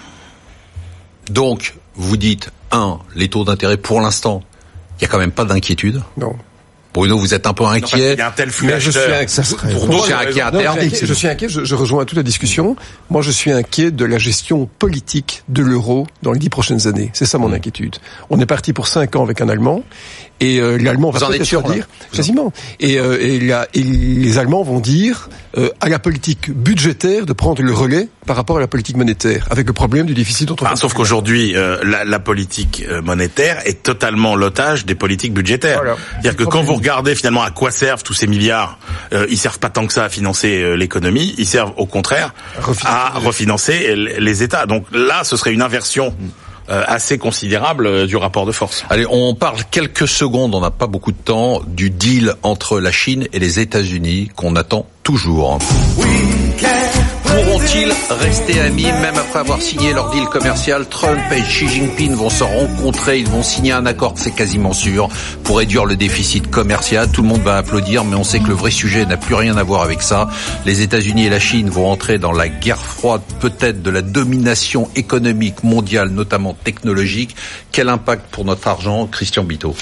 [1.30, 4.42] Donc, vous dites, un, les taux d'intérêt, pour l'instant,
[4.98, 6.02] il y a quand même pas d'inquiétude.
[6.16, 6.34] Non.
[6.98, 8.16] Bruno, vous êtes un peu inquiet.
[8.16, 9.42] y a un tel flux Mais je suis inquiet.
[9.72, 12.74] Pour d'autres je suis inquiet, je suis inquiet, je, je rejoins toute la discussion.
[13.08, 17.10] Moi, je suis inquiet de la gestion politique de l'euro dans les dix prochaines années.
[17.12, 17.96] C'est ça mon inquiétude.
[18.30, 19.84] On est parti pour cinq ans avec un Allemand,
[20.40, 22.52] et euh, l'Allemand va peut-être sûr, là dire, quasiment.
[22.80, 27.32] Et, euh, et, la- et les Allemands vont dire euh, à la politique budgétaire de
[27.32, 30.52] prendre le relais par rapport à la politique monétaire, avec le problème du déficit dont
[30.54, 30.76] on Enfin, parle.
[30.78, 35.78] sauf qu'aujourd'hui, euh, la, la politique euh, monétaire est totalement l'otage des politiques budgétaires.
[35.78, 35.96] Voilà.
[36.12, 38.78] C'est-à-dire que quand vous regardez finalement à quoi servent tous ces milliards,
[39.12, 42.34] euh, ils servent pas tant que ça à financer euh, l'économie, ils servent au contraire
[42.60, 42.86] Refinancer.
[42.86, 44.66] à refinancer les États.
[44.66, 46.14] Donc là, ce serait une inversion
[46.68, 48.84] assez considérable euh, du rapport de force.
[48.90, 52.92] Allez, on parle quelques secondes, on n'a pas beaucoup de temps, du deal entre la
[52.92, 55.58] Chine et les États-Unis qu'on attend toujours.
[55.96, 56.06] We
[56.60, 56.87] can play
[57.38, 62.30] Pourront-ils rester amis même après avoir signé leur deal commercial Trump et Xi Jinping vont
[62.30, 65.08] se rencontrer, ils vont signer un accord, c'est quasiment sûr,
[65.44, 67.08] pour réduire le déficit commercial.
[67.12, 69.56] Tout le monde va applaudir, mais on sait que le vrai sujet n'a plus rien
[69.56, 70.28] à voir avec ça.
[70.66, 74.90] Les États-Unis et la Chine vont entrer dans la guerre froide, peut-être de la domination
[74.96, 77.36] économique mondiale, notamment technologique.
[77.70, 79.76] Quel impact pour notre argent, Christian Bito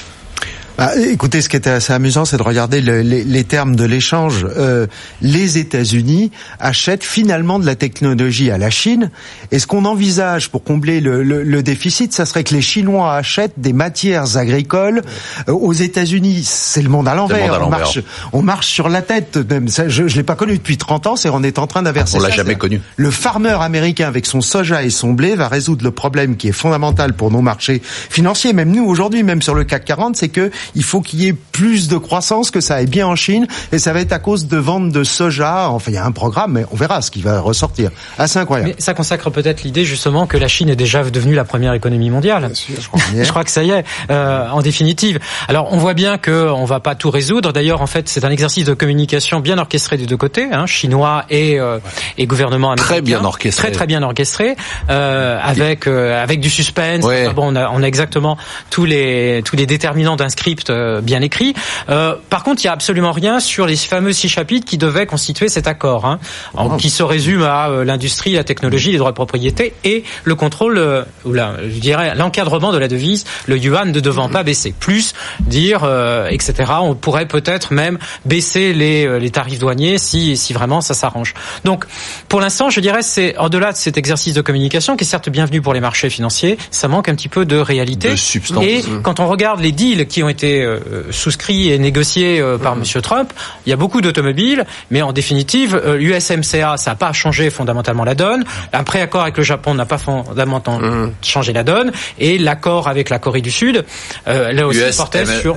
[0.78, 3.84] bah, écoutez, ce qui était assez amusant, c'est de regarder le, les, les, termes de
[3.84, 4.46] l'échange.
[4.56, 4.86] Euh,
[5.22, 9.10] les États-Unis achètent finalement de la technologie à la Chine,
[9.52, 13.14] et ce qu'on envisage pour combler le, le, le, déficit, ça serait que les Chinois
[13.14, 15.02] achètent des matières agricoles
[15.48, 16.42] euh, aux États-Unis.
[16.44, 17.62] C'est le monde à l'envers.
[17.66, 17.98] On marche,
[18.32, 19.38] on marche sur la tête.
[19.48, 21.16] Même ça, je, je l'ai pas connu depuis 30 ans.
[21.16, 22.18] C'est on est en train d'inverser.
[22.18, 22.80] On l'a jamais connu.
[22.96, 26.52] Le farmer américain avec son soja et son blé va résoudre le problème qui est
[26.52, 28.52] fondamental pour nos marchés financiers.
[28.52, 31.32] Même nous aujourd'hui, même sur le CAC 40, c'est que il faut qu'il y ait
[31.32, 34.46] plus de croissance, que ça aille bien en Chine, et ça va être à cause
[34.46, 35.70] de ventes de soja.
[35.70, 37.90] Enfin, il y a un programme, mais on verra ce qui va ressortir.
[38.18, 38.72] Assez incroyable.
[38.76, 42.10] Mais ça consacre peut-être l'idée justement que la Chine est déjà devenue la première économie
[42.10, 42.50] mondiale.
[42.54, 45.18] je, crois je, crois que ça y est, euh, en définitive.
[45.48, 47.52] Alors, on voit bien que on va pas tout résoudre.
[47.52, 51.24] D'ailleurs, en fait, c'est un exercice de communication bien orchestré des deux côtés, hein, chinois
[51.30, 51.78] et, euh,
[52.18, 52.94] et gouvernement américain.
[52.94, 53.68] Très bien orchestré.
[53.68, 54.56] Très très bien orchestré,
[54.90, 57.04] euh, avec euh, avec du suspense.
[57.04, 57.32] Ouais.
[57.32, 58.36] Bon, on a, on a exactement
[58.70, 61.54] tous les tous les déterminants d'un script euh, bien écrit.
[61.88, 65.06] Euh, par contre, il y a absolument rien sur les fameux six chapitres qui devaient
[65.06, 66.18] constituer cet accord, hein,
[66.54, 70.34] en, qui se résume à euh, l'industrie, la technologie, les droits de propriété et le
[70.34, 74.74] contrôle, ou là, je dirais l'encadrement de la devise, le yuan ne devant pas baisser.
[74.78, 75.88] Plus dire,
[76.30, 76.72] etc.
[76.80, 81.34] On pourrait peut-être même baisser les, les tarifs douaniers si, si vraiment ça s'arrange.
[81.64, 81.84] Donc,
[82.28, 85.60] pour l'instant, je dirais, c'est en-delà de cet exercice de communication qui est certes bienvenu
[85.60, 88.10] pour les marchés financiers, ça manque un petit peu de réalité.
[88.10, 88.64] De substance.
[88.64, 92.76] Et quand on regarde les deals qui ont été euh, souscrit et négocié euh, par
[92.76, 93.32] Monsieur Trump.
[93.66, 98.04] Il y a beaucoup d'automobiles, mais en définitive, l'USMCA, euh, ça n'a pas changé fondamentalement
[98.04, 98.44] la donne.
[98.72, 103.18] Un préaccord avec le Japon n'a pas fondamentalement changé la donne, et l'accord avec la
[103.18, 103.84] Corée du Sud,
[104.26, 105.56] là aussi US, portait sur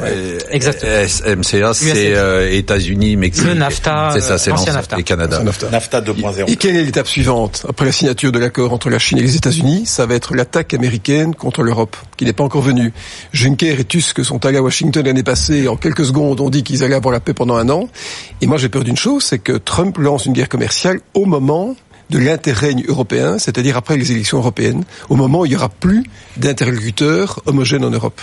[0.50, 1.08] exactement.
[1.08, 3.46] SMCA, c'est États-Unis, Mexique.
[3.46, 4.98] Le NAFTA, c'est ça, c'est NAFTA.
[5.00, 5.42] et Canada.
[5.44, 6.52] NAFTA, NAFTA 2.0.
[6.52, 9.36] Et quelle est l'étape suivante après la signature de l'accord entre la Chine et les
[9.36, 12.94] États-Unis Ça va être l'attaque américaine contre l'Europe, qui n'est pas encore venue.
[13.34, 15.68] Juncker et Tusk sont allés à Washington l'année passée.
[15.68, 17.90] En quelques secondes, on dit qu'ils allaient avoir la paix pendant un an.
[18.42, 21.76] Et moi, j'ai peur d'une chose, c'est que Trump lance une guerre commerciale au moment
[22.10, 26.04] de l'interrègne européen, c'est-à-dire après les élections européennes, au moment où il n'y aura plus
[26.38, 28.20] d'interlocuteurs homogènes en Europe.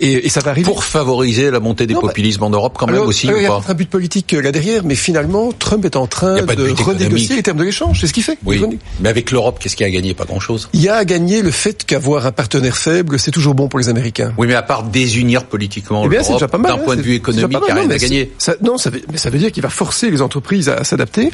[0.00, 2.86] Et, et, ça va arriver pour favoriser la montée des non, populismes en Europe quand
[2.86, 5.84] même alors, aussi ou il y a un but politique là derrière, mais finalement Trump
[5.84, 8.00] est en train de, de renégocier les termes de l'échange.
[8.00, 8.38] C'est ce qu'il fait.
[8.44, 8.62] Oui.
[9.00, 10.68] Mais avec l'Europe, qu'est-ce qu'il y a à gagner Pas grand-chose.
[10.72, 13.78] Il y a à gagner le fait qu'avoir un partenaire faible, c'est toujours bon pour
[13.78, 14.32] les Américains.
[14.38, 17.58] Oui, mais à part désunir politiquement eh l'Europe, pas mal, d'un point de vue économique,
[17.60, 18.32] il n'y a rien à gagner.
[18.38, 20.84] Ça, non, ça veut, mais ça veut dire qu'il va forcer les entreprises à, à
[20.84, 21.30] s'adapter,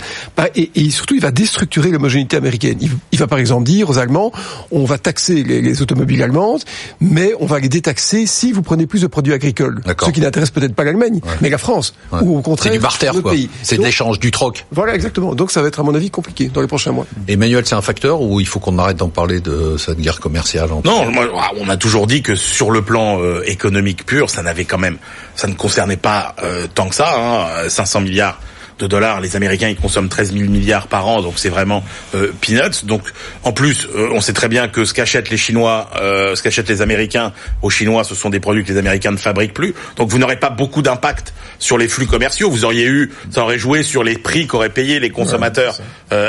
[0.55, 2.79] et, et, surtout il va déstructurer l'homogénéité américaine.
[2.81, 4.33] Il, il, va par exemple dire aux Allemands,
[4.71, 6.63] on va taxer les, les automobiles allemandes,
[7.01, 9.81] mais on va les détaxer si vous prenez plus de produits agricoles.
[9.87, 11.31] Ce qui n'intéresse peut-être pas l'Allemagne, ouais.
[11.41, 11.95] mais la France.
[12.13, 12.21] Ouais.
[12.23, 13.33] Ou au contraire, c'est du barter, quoi.
[13.33, 13.49] pays.
[13.63, 14.67] C'est de l'échange, du troc.
[14.71, 15.35] Voilà, exactement.
[15.35, 17.07] Donc ça va être à mon avis compliqué dans les prochains mois.
[17.29, 20.73] Emmanuel, c'est un facteur ou il faut qu'on arrête d'en parler de cette guerre commerciale
[20.73, 20.87] entre...
[20.87, 24.65] Non, moi, on a toujours dit que sur le plan euh, économique pur, ça n'avait
[24.65, 24.99] quand même,
[25.37, 28.39] ça ne concernait pas euh, tant que ça, hein, 500 milliards
[28.81, 29.21] de dollars.
[29.21, 32.85] Les Américains, ils consomment 13 000 milliards par an, donc c'est vraiment euh, peanuts.
[32.85, 33.03] Donc,
[33.45, 36.69] en plus, euh, on sait très bien que ce qu'achètent les Chinois, euh, ce qu'achètent
[36.69, 39.75] les Américains aux Chinois, ce sont des produits que les Américains ne fabriquent plus.
[39.97, 42.51] Donc, vous n'aurez pas beaucoup d'impact sur les flux commerciaux.
[42.51, 45.79] Vous auriez eu, ça aurait joué sur les prix qu'auraient payé les consommateurs
[46.11, 46.29] ouais,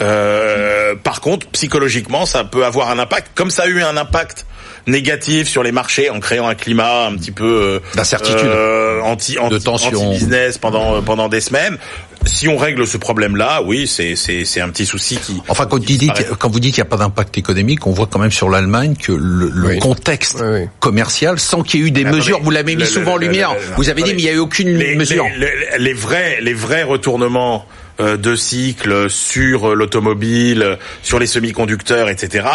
[0.00, 1.00] américains.
[1.02, 4.46] par contre, psychologiquement, ça peut avoir un impact, comme ça a eu un impact
[4.86, 9.54] négatif sur les marchés en créant un climat un petit peu d'incertitude, euh, anti, anti,
[9.54, 11.78] de tension, anti business pendant pendant des semaines.
[12.26, 15.40] Si on règle ce problème-là, oui, c'est c'est c'est un petit souci qui.
[15.48, 17.92] Enfin, quand, qui vous dites quand vous dites qu'il n'y a pas d'impact économique, on
[17.92, 19.78] voit quand même sur l'Allemagne que le, le oui.
[19.78, 20.68] contexte oui, oui.
[20.80, 23.26] commercial, sans qu'il y ait eu des mais mesures, vous l'avez mis le, souvent le,
[23.26, 23.56] en lumière.
[23.76, 25.24] vous avez dit mais il n'y a eu aucune les, mesure.
[25.38, 27.64] Les, les, les vrais les vrais retournements
[28.00, 32.46] de cycle sur l'automobile, sur les semi-conducteurs, etc.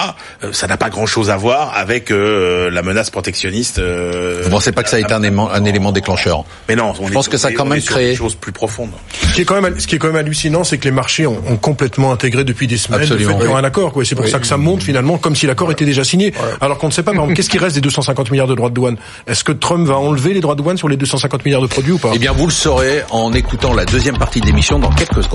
[0.51, 3.79] Ça n'a pas grand-chose à voir avec euh, la menace protectionniste.
[3.79, 6.93] Euh, Vous pensez pas que ça a été un élément, un élément déclencheur Mais non,
[6.99, 8.91] on je pense est, que ça a quand même créé des choses plus profondes.
[9.29, 11.27] Ce qui est quand même, ce qui est quand même hallucinant, c'est que les marchés
[11.27, 13.59] ont, ont complètement intégré depuis des semaines Absolument, le fait qu'il y oui.
[13.59, 13.93] un accord.
[14.03, 14.31] C'est pour oui.
[14.31, 16.27] ça que ça monte finalement comme si l'accord était déjà signé.
[16.27, 16.53] Ouais.
[16.61, 17.13] Alors qu'on ne sait pas.
[17.35, 18.97] Qu'est-ce qui reste des 250 milliards de droits de douane?
[19.27, 21.93] Est-ce que Trump va enlever les droits de douane sur les 250 milliards de produits
[21.93, 22.11] ou pas?
[22.13, 25.34] Eh bien, vous le saurez en écoutant la deuxième partie de l'émission dans quelques secondes.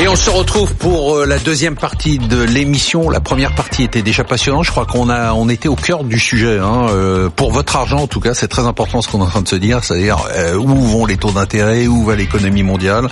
[0.00, 3.10] Et on se retrouve pour euh, la deuxième partie de l'émission.
[3.10, 4.64] La première partie était déjà passionnante.
[4.64, 6.58] Je crois qu'on a, on était au cœur du sujet.
[6.58, 6.86] Hein.
[6.88, 9.42] Euh, pour votre argent, en tout cas, c'est très important ce qu'on est en train
[9.42, 13.08] de se dire, c'est-à-dire euh, où vont les taux d'intérêt, où va l'économie mondiale?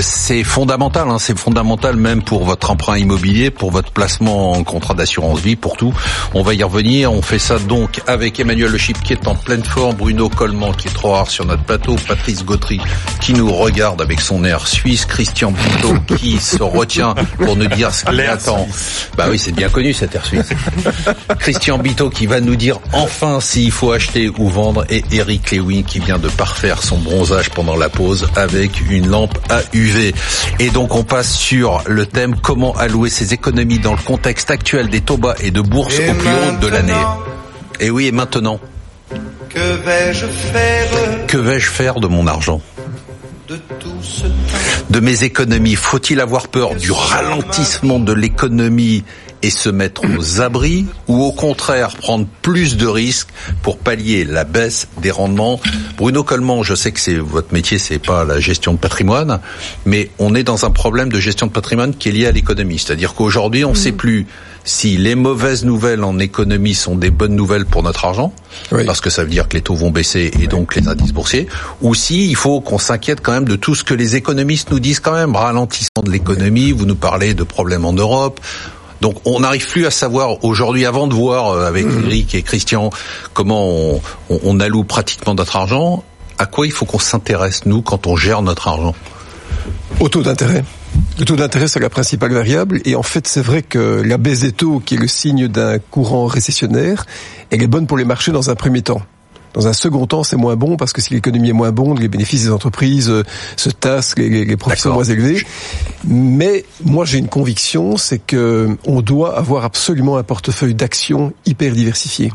[0.00, 1.08] c'est fondamental.
[1.08, 1.16] Hein.
[1.18, 5.76] C'est fondamental même pour votre emprunt immobilier, pour votre placement en contrat d'assurance vie, pour
[5.76, 5.92] tout.
[6.34, 7.12] On va y revenir.
[7.12, 10.72] On fait ça donc avec Emmanuel Le Chip qui est en pleine forme, Bruno Coleman
[10.76, 12.80] qui est trop rare sur notre plateau, Patrice Gautry
[13.20, 17.94] qui nous regarde avec son air suisse, Christian Bouteau qui se retient pour nous dire
[17.94, 18.68] ce qu'il attend.
[19.16, 20.50] Bah oui, c'est bien connu cette air suisse.
[21.38, 25.82] Christian Bito qui va nous dire enfin s'il faut acheter ou vendre et Eric Lewin
[25.82, 30.14] qui vient de parfaire son bronzage pendant la pause avec une lampe à UV.
[30.58, 34.88] Et donc on passe sur le thème comment allouer ses économies dans le contexte actuel
[34.88, 36.92] des taux bas et de bourse au plus haut de l'année.
[37.80, 38.58] Et oui, et maintenant
[39.48, 42.60] Que vais-je faire Que vais-je faire de mon argent?
[43.48, 43.56] de
[44.90, 49.04] de mes économies Faut-il avoir peur du ralentissement de l'économie
[49.42, 53.28] et se mettre aux abris ou au contraire prendre plus de risques
[53.62, 55.60] pour pallier la baisse des rendements?
[55.96, 59.40] Bruno Coleman, je sais que c'est votre métier, c'est pas la gestion de patrimoine,
[59.86, 62.78] mais on est dans un problème de gestion de patrimoine qui est lié à l'économie.
[62.78, 64.26] C'est-à-dire qu'aujourd'hui, on ne sait plus
[64.68, 68.32] si les mauvaises nouvelles en économie sont des bonnes nouvelles pour notre argent,
[68.84, 71.48] parce que ça veut dire que les taux vont baisser et donc les indices boursiers,
[71.80, 74.78] ou si il faut qu'on s'inquiète quand même de tout ce que les économistes nous
[74.78, 78.40] disent quand même, ralentissement de l'économie, vous nous parlez de problèmes en Europe,
[79.00, 82.04] donc on n'arrive plus à savoir aujourd'hui, avant de voir euh, avec mmh.
[82.04, 82.90] Eric et Christian
[83.32, 86.04] comment on, on alloue pratiquement notre argent,
[86.36, 88.94] à quoi il faut qu'on s'intéresse nous quand on gère notre argent?
[90.00, 90.64] Au taux d'intérêt.
[91.18, 92.80] Le taux d'intérêt, c'est la principale variable.
[92.84, 95.78] Et en fait, c'est vrai que la baisse des taux, qui est le signe d'un
[95.78, 97.06] courant récessionnaire,
[97.50, 99.02] elle est bonne pour les marchés dans un premier temps.
[99.54, 102.08] Dans un second temps, c'est moins bon parce que si l'économie est moins bonne, les
[102.08, 103.24] bénéfices des entreprises euh,
[103.56, 105.42] se tassent, les, les profits sont moins élevés.
[106.06, 111.72] Mais moi, j'ai une conviction, c'est que on doit avoir absolument un portefeuille d'actions hyper
[111.72, 112.30] diversifié.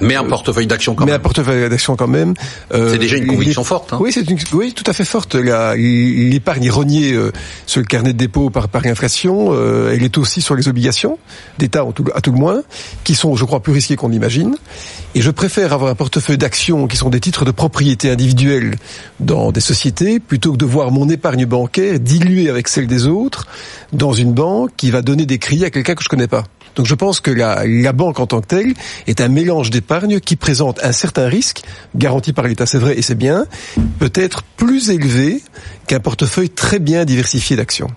[0.00, 1.12] Mais un portefeuille d'action quand même.
[1.12, 2.34] Mais un portefeuille d'action quand même.
[2.72, 3.92] Euh, c'est déjà une conviction forte.
[3.92, 3.98] Hein.
[4.00, 5.34] Oui, c'est une, oui, tout à fait forte.
[5.34, 7.32] L'épargne est reniée euh,
[7.66, 9.50] sur le carnet de dépôt par, par inflation.
[9.52, 11.18] Euh, elle est aussi sur les obligations
[11.58, 12.62] d'État à tout le moins,
[13.04, 14.56] qui sont, je crois, plus risquées qu'on l'imagine.
[15.14, 18.76] Et je préfère avoir un portefeuille d'actions qui sont des titres de propriété individuelle
[19.20, 23.46] dans des sociétés, plutôt que de voir mon épargne bancaire diluée avec celle des autres
[23.92, 26.44] dans une banque qui va donner des crédits à quelqu'un que je connais pas.
[26.74, 28.74] Donc je pense que la, banque en tant que telle
[29.06, 31.62] est un mélange d'épargne qui présente un certain risque,
[31.94, 33.46] garanti par l'État, c'est vrai et c'est bien,
[33.98, 35.42] peut-être plus élevé
[35.86, 37.90] qu'un portefeuille très bien diversifié d'actions.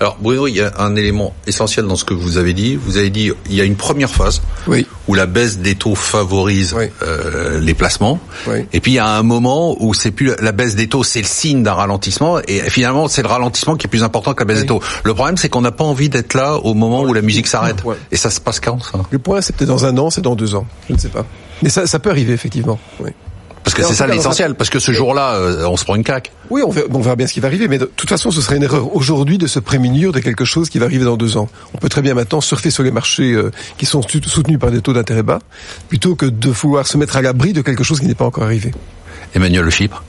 [0.00, 2.76] Alors Bruno, il y a un élément essentiel dans ce que vous avez dit.
[2.76, 4.86] Vous avez dit il y a une première phase oui.
[5.08, 8.66] où la baisse des taux favorise euh, les placements, oui.
[8.72, 11.20] et puis il y a un moment où c'est plus la baisse des taux, c'est
[11.20, 14.46] le signe d'un ralentissement, et finalement c'est le ralentissement qui est plus important que la
[14.46, 14.82] baisse des taux.
[15.04, 17.82] Le problème c'est qu'on n'a pas envie d'être là au moment où la musique s'arrête,
[18.10, 19.00] et ça se passe quand ça?
[19.10, 21.26] Le point c'est peut-être dans un an, c'est dans deux ans, je ne sais pas.
[21.62, 22.78] Mais ça, ça peut arriver effectivement.
[23.00, 23.10] Oui.
[23.64, 26.30] Parce que c'est ça l'essentiel, parce que ce jour-là, euh, on se prend une claque.
[26.50, 28.42] Oui, on verra, on verra, bien ce qui va arriver, mais de toute façon, ce
[28.42, 31.38] serait une erreur aujourd'hui de se prémunir de quelque chose qui va arriver dans deux
[31.38, 31.48] ans.
[31.72, 34.82] On peut très bien maintenant surfer sur les marchés euh, qui sont soutenus par des
[34.82, 35.38] taux d'intérêt bas,
[35.88, 38.44] plutôt que de vouloir se mettre à l'abri de quelque chose qui n'est pas encore
[38.44, 38.72] arrivé.
[39.34, 40.02] Emmanuel Le Chypre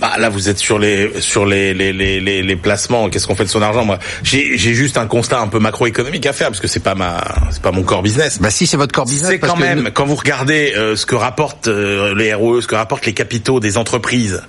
[0.00, 3.10] bah, là, vous êtes sur les sur les les les, les, placements.
[3.10, 6.24] Qu'est-ce qu'on fait de son argent Moi, j'ai j'ai juste un constat un peu macroéconomique
[6.26, 8.38] à faire parce que c'est pas ma c'est pas mon corps business.
[8.40, 9.30] Bah si, c'est votre corps business.
[9.30, 12.74] C'est quand même quand vous regardez euh, ce que rapportent euh, les ROE, ce que
[12.74, 14.42] rapportent les capitaux des entreprises.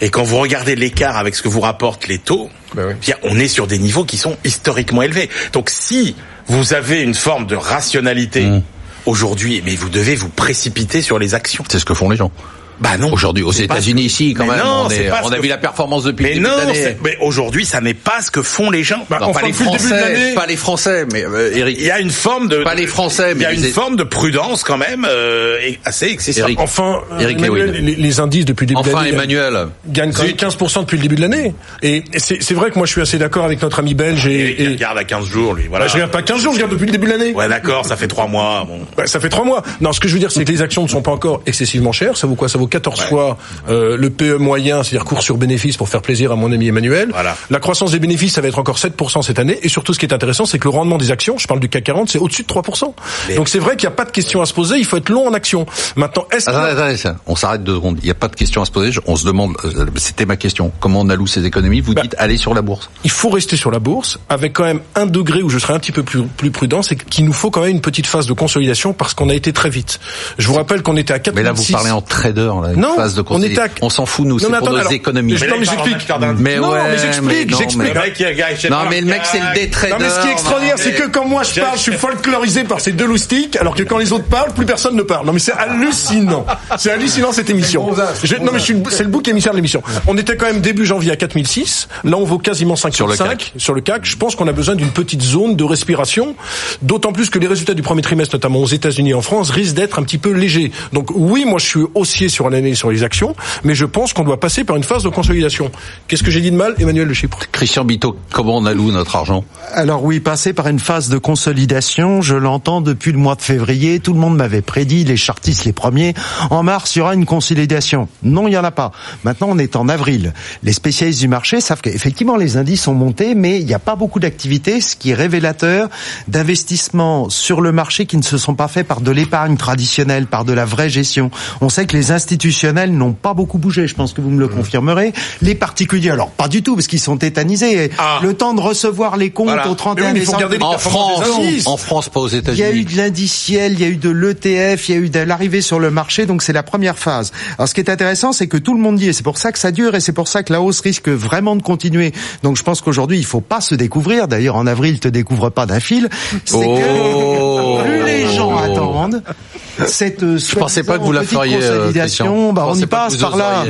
[0.00, 3.12] Et quand vous regardez l'écart avec ce que vous rapportent les taux, bah oui.
[3.22, 5.28] on est sur des niveaux qui sont historiquement élevés.
[5.52, 8.62] Donc si vous avez une forme de rationalité mmh.
[9.06, 11.64] aujourd'hui, mais vous devez vous précipiter sur les actions.
[11.70, 12.32] C'est ce que font les gens.
[12.80, 13.12] Bah non.
[13.12, 15.42] Aujourd'hui, aux États-Unis, ici, quand mais même, non, on, est, on a que...
[15.42, 18.30] vu la performance depuis mais le début non, de Mais aujourd'hui, ça n'est pas ce
[18.30, 19.06] que font les gens.
[19.08, 21.76] Bah, non, pas les Français, pas les Français, mais euh, Eric.
[21.78, 22.62] Il y a une forme de.
[22.62, 23.70] Pas les Français, mais il y a une les...
[23.70, 26.42] forme de prudence quand même euh, assez excessive.
[26.42, 26.60] Eric.
[26.60, 29.08] Enfin, Eric Emmanuel, les, les, indices depuis le début enfin, de l'année.
[29.10, 29.68] Emmanuel.
[29.88, 31.54] gagnent quand même 15% depuis le début de l'année.
[31.82, 34.26] Et c'est vrai que moi, je suis assez d'accord avec notre ami belge.
[34.26, 35.66] Et, et, il regarde à 15 jours, lui.
[35.68, 35.84] Voilà.
[35.84, 37.32] Bah, je regarde pas 15 jours, je regarde depuis le début de l'année.
[37.32, 38.64] Ouais, d'accord, ça fait 3 mois.
[38.66, 38.80] Bon.
[38.96, 39.62] Bah, ça fait 3 mois.
[39.80, 41.92] Non, ce que je veux dire, c'est que les actions ne sont pas encore excessivement
[41.92, 42.16] chères.
[42.16, 42.48] Ça vaut quoi?
[42.48, 43.06] Ça vaut 14 ouais.
[43.06, 46.66] fois euh, le PE moyen, c'est-à-dire cours sur bénéfice pour faire plaisir à mon ami
[46.66, 47.10] Emmanuel.
[47.12, 47.36] Voilà.
[47.50, 49.58] La croissance des bénéfices, ça va être encore 7% cette année.
[49.62, 51.68] Et surtout, ce qui est intéressant, c'est que le rendement des actions, je parle du
[51.68, 52.92] CAC 40, c'est au-dessus de 3%.
[53.28, 54.78] Mais Donc c'est vrai qu'il n'y a pas de question à se poser.
[54.78, 55.66] Il faut être long en action.
[55.94, 56.50] Maintenant, est-ce
[56.96, 57.16] ça.
[57.26, 57.98] on s'arrête deux secondes.
[58.02, 58.90] Il n'y a pas de question à se poser.
[59.06, 60.72] On se demande, euh, c'était ma question.
[60.80, 62.90] Comment on alloue ses économies Vous bah, dites aller sur la bourse.
[63.04, 65.78] Il faut rester sur la bourse avec quand même un degré où je serais un
[65.78, 68.32] petit peu plus, plus prudent, c'est qu'il nous faut quand même une petite phase de
[68.32, 70.00] consolidation parce qu'on a été très vite.
[70.38, 72.88] Je vous rappelle qu'on était à 4 Mais là, vous parlez en trader là-dedans, là,
[72.88, 74.92] une Non, phase de on à- On s'en fout nous, c'est pour attends, nos alors,
[74.92, 75.36] économies.
[75.40, 76.08] mais non, mais j'explique.
[76.38, 78.70] Mais Non, ouais, mais j'explique, j'explique.
[78.70, 79.92] Non mais le mec c'est le day trader.
[79.92, 82.64] Non mais ce qui est extraordinaire, c'est que quand moi je parle, je suis folklorisé
[82.64, 85.26] par ces deux loustiques, alors que quand les autres parlent, plus personne ne parle.
[85.26, 86.46] Non mais c'est hallucinant.
[86.78, 87.88] C'est hallucinant cette émission.
[88.22, 89.82] Je- non mais je suis le- c'est le bouc émissaire de l'émission.
[90.06, 91.88] On était quand même début janvier à 4006.
[92.04, 93.14] Là on vaut quasiment 5 Sur le
[93.56, 94.04] sur le CAC.
[94.04, 96.34] Je pense qu'on a besoin d'une petite zone de respiration.
[96.82, 99.74] D'autant plus que les résultats du premier trimestre, notamment aux États-Unis et en France, risquent
[99.74, 100.70] d'être un petit peu légers.
[100.92, 104.24] Donc oui, moi je suis haussier sur l'année sur les actions, mais je pense qu'on
[104.24, 105.70] doit passer par une phase de consolidation.
[106.08, 107.38] Qu'est-ce que j'ai dit de mal, Emmanuel Le Chypre?
[107.52, 109.44] Christian Bito, comment on alloue notre argent?
[109.72, 114.00] Alors oui, passer par une phase de consolidation, je l'entends depuis le mois de février,
[114.00, 116.14] tout le monde m'avait prédit, les chartistes les premiers,
[116.50, 118.08] en mars il y aura une consolidation.
[118.22, 118.92] Non, il n'y en a pas.
[119.24, 120.32] Maintenant on est en avril.
[120.62, 123.96] Les spécialistes du marché savent qu'effectivement les indices ont monté, mais il n'y a pas
[123.96, 125.88] beaucoup d'activité, ce qui est révélateur
[126.28, 130.44] d'investissements sur le marché qui ne se sont pas faits par de l'épargne traditionnelle, par
[130.44, 131.30] de la vraie gestion.
[131.60, 134.48] On sait que les institutionnels n'ont pas beaucoup bougé, je pense que vous me le
[134.48, 135.12] confirmerez.
[135.40, 137.90] Les particuliers, alors pas du tout, parce qu'ils sont tétanisés.
[137.96, 138.18] Ah.
[138.22, 139.68] Le temps de recevoir les comptes Voilà.
[139.68, 140.74] au 31 Mais oui, mais il faut décembre.
[140.74, 142.84] En France, en France, pas aux Il y a eu États-Unis.
[142.84, 145.78] de l'indiciel, il y a eu de l'ETF, il y a eu de l'arrivée sur
[145.78, 147.30] le marché, donc c'est la première phase.
[147.56, 149.52] Alors ce qui est intéressant, c'est que tout le monde dit, et c'est pour ça
[149.52, 152.12] que ça dure, et c'est pour ça que la hausse risque vraiment de continuer.
[152.42, 154.26] Donc je pense qu'aujourd'hui, il faut pas se découvrir.
[154.26, 156.08] D'ailleurs, en avril, te découvre pas d'un fil.
[156.44, 157.78] C'est Oh.
[157.78, 159.22] que plus les gens attendent,
[159.86, 163.36] cette Je pensais pas que vous la feriez, euh, consolidation, bah, on y passe par
[163.36, 163.64] là.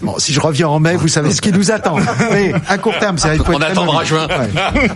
[0.00, 1.96] Bon, si je reviens en mai, vous savez ce qui nous attend.
[2.32, 4.28] Mais à court terme, ça va être On attendra juin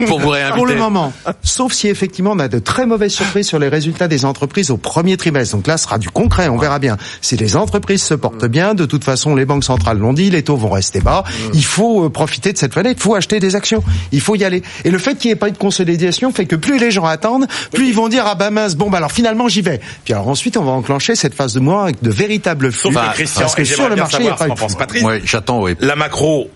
[0.06, 0.56] pour vous réinviter.
[0.56, 4.08] pour le moment, sauf si effectivement on a de très mauvaises surprises sur les résultats
[4.08, 5.56] des entreprises au premier trimestre.
[5.56, 6.96] Donc là, ce sera du concret, on verra bien.
[7.20, 10.42] Si les entreprises se portent bien, de toute façon, les banques centrales l'ont dit, les
[10.42, 11.24] taux vont rester bas.
[11.52, 13.82] Il faut euh, profiter de cette fenêtre, il faut acheter des actions,
[14.12, 14.62] il faut y aller.
[14.84, 17.04] Et le fait qu'il n'y ait pas eu de consolidation fait que plus les gens
[17.04, 19.80] attendent, plus ils vont dire ah bah mince, bon bah alors finalement j'y vais.
[20.04, 22.82] Puis alors ensuite on va enclencher cette phase de mois avec de véritables flux.
[22.92, 24.54] Sauf Bah, que Christian, parce que sur le marché, il n'y a pas eu de
[24.54, 24.78] pense flux.
[24.78, 25.02] Patrice.
[25.02, 25.74] Ouais, j'attends, oui.
[25.80, 26.50] La macro,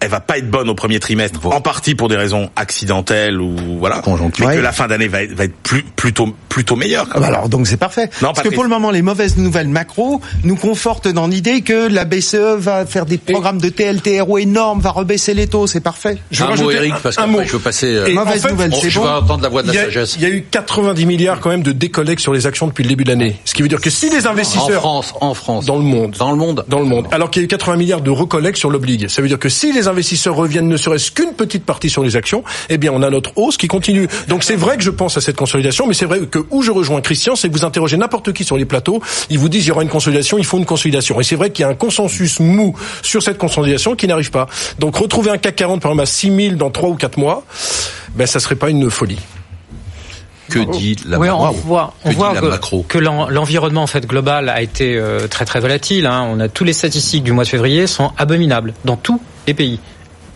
[0.00, 3.56] elle va pas être bonne au premier trimestre, en partie pour des raisons accidentelles ou
[3.78, 4.00] voilà,
[4.38, 7.04] mais que la fin d'année va être, va être plus, plutôt plutôt meilleure.
[7.08, 7.34] quand Ah bah même.
[7.34, 8.08] alors donc c'est parfait.
[8.22, 11.88] Non, Parce que pour le moment, les mauvaises nouvelles macro nous confortent dans l'idée que
[11.88, 16.18] la BCE va faire des programmes de TLTRO énormes, va rebaisser les taux, c'est parfait.
[16.30, 17.42] Je un mot, Eric, parce un qu'après, mot.
[17.44, 17.86] je veux passer.
[17.94, 19.04] euh, Mauvaise en fait, nouvelle, on- c'est je bon.
[19.04, 20.16] veux entendre la voix de Il y, la a, sagesse.
[20.16, 22.88] il y a eu 90 milliards quand même de décollecte sur les actions depuis le
[22.88, 23.36] début de l'année.
[23.44, 25.66] Ce qui veut dire que si les En investisseurs France, en France.
[25.66, 26.64] dans le monde, Dans le monde.
[26.68, 29.22] dans le monde, alors qu'il y a eu 80 milliards de recollecte sur l'oblig, ça
[29.22, 32.44] veut dire que si les investisseurs reviennent ne serait-ce qu'une petite partie sur les actions,
[32.68, 34.08] eh bien on a notre hausse qui continue.
[34.28, 36.70] Donc c'est vrai que je pense à cette consolidation, mais c'est vrai que où je
[36.70, 39.68] rejoins Christian, c'est que vous interrogez n'importe qui sur les plateaux, ils vous disent il
[39.68, 41.20] y aura une consolidation, il faut une consolidation.
[41.20, 44.46] Et c'est vrai qu'il y a un consensus mou sur cette consolidation qui n'arrive pas.
[44.78, 47.44] Donc retrouver un CAC 40 par exemple à 6000 dans 3 ou 4 mois,
[48.14, 49.18] ben ça serait pas une folie.
[50.50, 53.28] Que dit la Oui, on voit, on Que dit voit la que, macro que l'en-
[53.28, 56.06] l'environnement en fait global a été euh, très très volatile.
[56.06, 56.26] hein.
[56.30, 59.78] On a tous les statistiques du mois de février sont abominables dans tous les pays.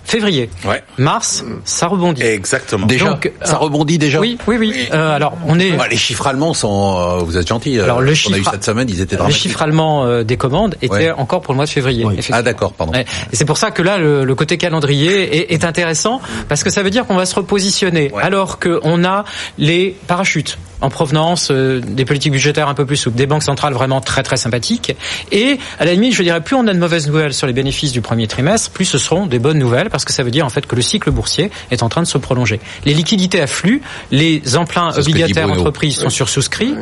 [0.04, 0.82] Février, Ouais.
[0.98, 2.22] mars, ça rebondit.
[2.22, 2.86] Exactement.
[2.86, 4.18] Déjà, Donc, ça euh, rebondit déjà.
[4.20, 4.74] Oui, oui, oui.
[4.92, 5.76] Euh, alors on est.
[5.90, 6.96] Les chiffres allemands sont.
[6.98, 7.78] euh, vous êtes gentils.
[7.78, 9.42] euh, Alors, le qu'on a eu chiffre- cette semaine, ils étaient Les dramatiques.
[9.42, 11.10] chiffres allemands euh, des commandes étaient Ouais.
[11.12, 12.04] encore pour le mois de février.
[12.32, 12.92] Ah d'accord, pardon.
[12.92, 13.04] Ouais.
[13.32, 16.70] Et c'est pour ça que là, le, le côté calendrier est, est intéressant parce que
[16.70, 18.22] ça veut dire qu'on va se repositionner Ouais.
[18.22, 19.24] alors qu'on a
[19.58, 23.72] les parachutes en provenance euh, des politiques budgétaires un peu plus souples, des banques centrales
[23.72, 24.94] vraiment très très sympathiques.
[25.30, 27.92] Et à la limite, je dirais, plus on a de mauvaises nouvelles sur les bénéfices
[27.92, 30.50] du premier trimestre, plus ce seront des bonnes nouvelles parce que ça veut dire en
[30.50, 32.60] fait que le cycle boursier est en train de se prolonger.
[32.84, 36.74] Les liquidités affluent, les emprunts obligataires entreprises sont sursouscrits,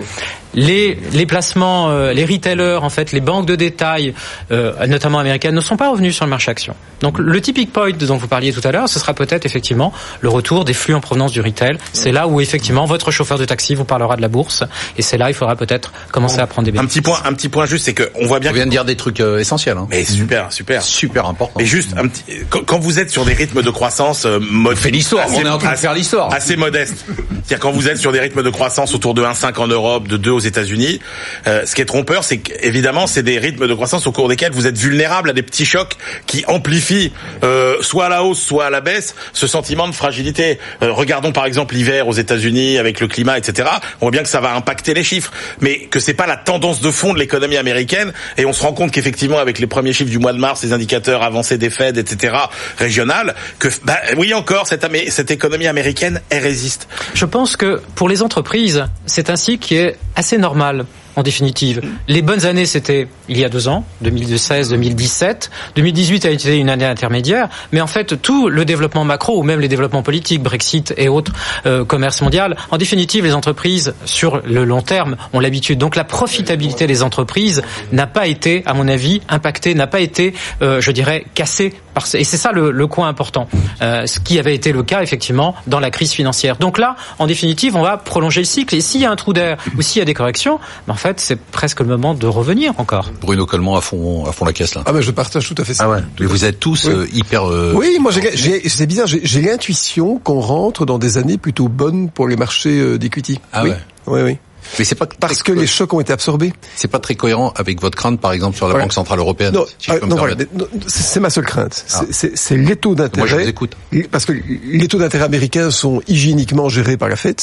[0.54, 4.14] les, les placements, euh, les retailers, en fait, les banques de détail,
[4.50, 6.74] euh, notamment américaines, ne sont pas revenus sur le marché action.
[7.00, 10.28] Donc le tipping point dont vous parliez tout à l'heure, ce sera peut-être effectivement le
[10.28, 11.78] retour des flux en provenance du retail.
[11.92, 14.64] C'est là où effectivement votre chauffeur de taxi vous parlera de la bourse,
[14.98, 16.94] et c'est là il faudra peut-être commencer à prendre des Un bénéfices.
[16.94, 18.50] petit point, un petit point juste, c'est que on voit bien.
[18.50, 19.78] On que- vient de dire des trucs euh, essentiels.
[19.78, 19.86] Hein.
[19.90, 20.82] Mais super, super.
[20.82, 21.54] Super important.
[21.58, 24.76] Mais juste un petit, quand, quand vous êtes sur des rythmes de croissance euh, mod-
[24.76, 26.32] fait l'histoire, assez- on est en train de faire l'histoire.
[26.34, 27.04] assez modeste.
[27.06, 30.16] C'est-à-dire quand vous êtes sur des rythmes de croissance autour de 1,5 en Europe, de
[30.18, 31.00] 2 aux États-Unis,
[31.46, 34.52] euh, ce qui est trompeur, c'est qu'évidemment c'est des rythmes de croissance au cours desquels
[34.52, 37.12] vous êtes vulnérable à des petits chocs qui amplifient
[37.44, 40.58] euh, soit à la hausse, soit à la baisse ce sentiment de fragilité.
[40.82, 43.68] Euh, regardons par exemple l'hiver aux États-Unis avec le climat, etc.
[44.00, 46.80] On voit bien que ça va impacter les chiffres, mais que c'est pas la tendance
[46.80, 48.12] de fond de l'économie américaine.
[48.38, 50.72] Et on se rend compte qu'effectivement avec les premiers chiffres du mois de mars, les
[50.72, 52.34] indicateurs avancés des Fed, etc.
[52.78, 56.88] régionales, que bah, oui encore cette, cette économie américaine, elle résiste.
[57.14, 60.86] Je pense que pour les entreprises, c'est cycle qui est assez normal.
[61.16, 65.50] En définitive, les bonnes années c'était il y a deux ans, 2016-2017.
[65.76, 69.60] 2018 a été une année intermédiaire, mais en fait tout le développement macro ou même
[69.60, 71.32] les développements politiques, Brexit et autres,
[71.64, 75.78] euh, commerce mondial, en définitive les entreprises sur le long terme ont l'habitude.
[75.78, 77.62] Donc la profitabilité des entreprises
[77.92, 82.04] n'a pas été, à mon avis, impactée, n'a pas été, euh, je dirais, cassée par
[82.14, 83.48] et c'est ça le, le coin important,
[83.82, 86.56] euh, ce qui avait été le cas effectivement dans la crise financière.
[86.56, 89.32] Donc là, en définitive, on va prolonger le cycle et s'il y a un trou
[89.32, 92.26] d'air ou s'il y a des corrections, ben en fait c'est presque le moment de
[92.26, 93.10] revenir encore.
[93.20, 94.82] Bruno Coleman à fond, à fond la caisse là.
[94.86, 95.84] Ah ben je partage tout à fait ça.
[95.84, 96.00] Ah ouais.
[96.18, 96.92] Mais vous êtes tous Oui.
[96.94, 97.44] euh, hyper.
[97.50, 101.38] euh, Oui, moi j'ai- j'ai- c'est bizarre, j'ai j'ai l'intuition qu'on rentre dans des années
[101.38, 103.40] plutôt bonnes pour les marchés euh, d'equity.
[103.52, 103.70] Ah oui.
[103.70, 103.76] ouais.
[104.06, 104.36] Oui, oui.
[104.78, 106.52] Mais c'est pas Parce que les chocs ont été absorbés.
[106.76, 108.84] c'est pas très cohérent avec votre crainte, par exemple, sur la Voilà.
[108.84, 109.54] Banque centrale européenne.
[109.54, 111.84] Non, si ah, me non, voilà, non, c'est ma seule crainte.
[111.94, 112.02] Ah.
[112.10, 113.28] C'est- c'est les taux d'intérêt.
[113.28, 113.76] Moi, je vous écoute.
[114.10, 117.40] Parce que les taux d'intérêt américains sont hygiéniquement gérés par la Fed.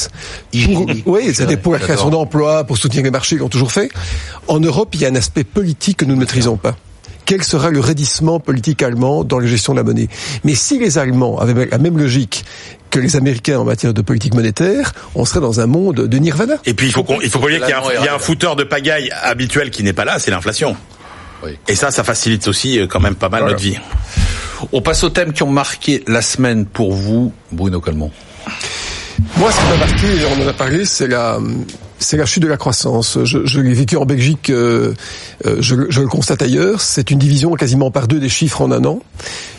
[0.52, 3.48] Hygiénique, Pour, oui, c'est c'est-à-dire pour la création d'emplois, pour soutenir les marchés, ils l'ont
[3.48, 3.90] toujours fait.
[4.46, 6.76] En Europe, il y a un aspect politique que nous ne maîtrisons pas.
[7.26, 10.08] Quel sera le raidissement politique allemand dans la gestion de la monnaie?
[10.44, 12.42] Mais si les Allemands avaient la même logique
[12.90, 16.54] que les Américains en matière de politique monétaire, on serait dans un monde de nirvana.
[16.64, 17.94] Et puis il faut qu'on, il faut pas oublier qu'il y a un, L'allemand est
[18.02, 18.26] il y a un rapide.
[18.26, 20.76] fouteur de pagaille habituel qui n'est pas là, c'est l'inflation.
[21.44, 21.56] Oui.
[21.68, 23.52] Et ça, ça facilite aussi euh, quand même pas mal Voilà.
[23.54, 23.78] notre vie.
[24.72, 28.10] On passe aux thèmes qui ont marqué la semaine pour vous, Bruno Coleman.
[29.36, 31.38] Moi, ce qui m'a marqué, et on en a parlé, c'est la,
[31.98, 33.18] c'est la chute de la croissance.
[33.24, 34.94] Je, je l'ai vécu en Belgique, euh,
[35.46, 36.80] euh, je, le- je le constate ailleurs.
[36.80, 39.00] C'est une division quasiment par deux des chiffres en un an.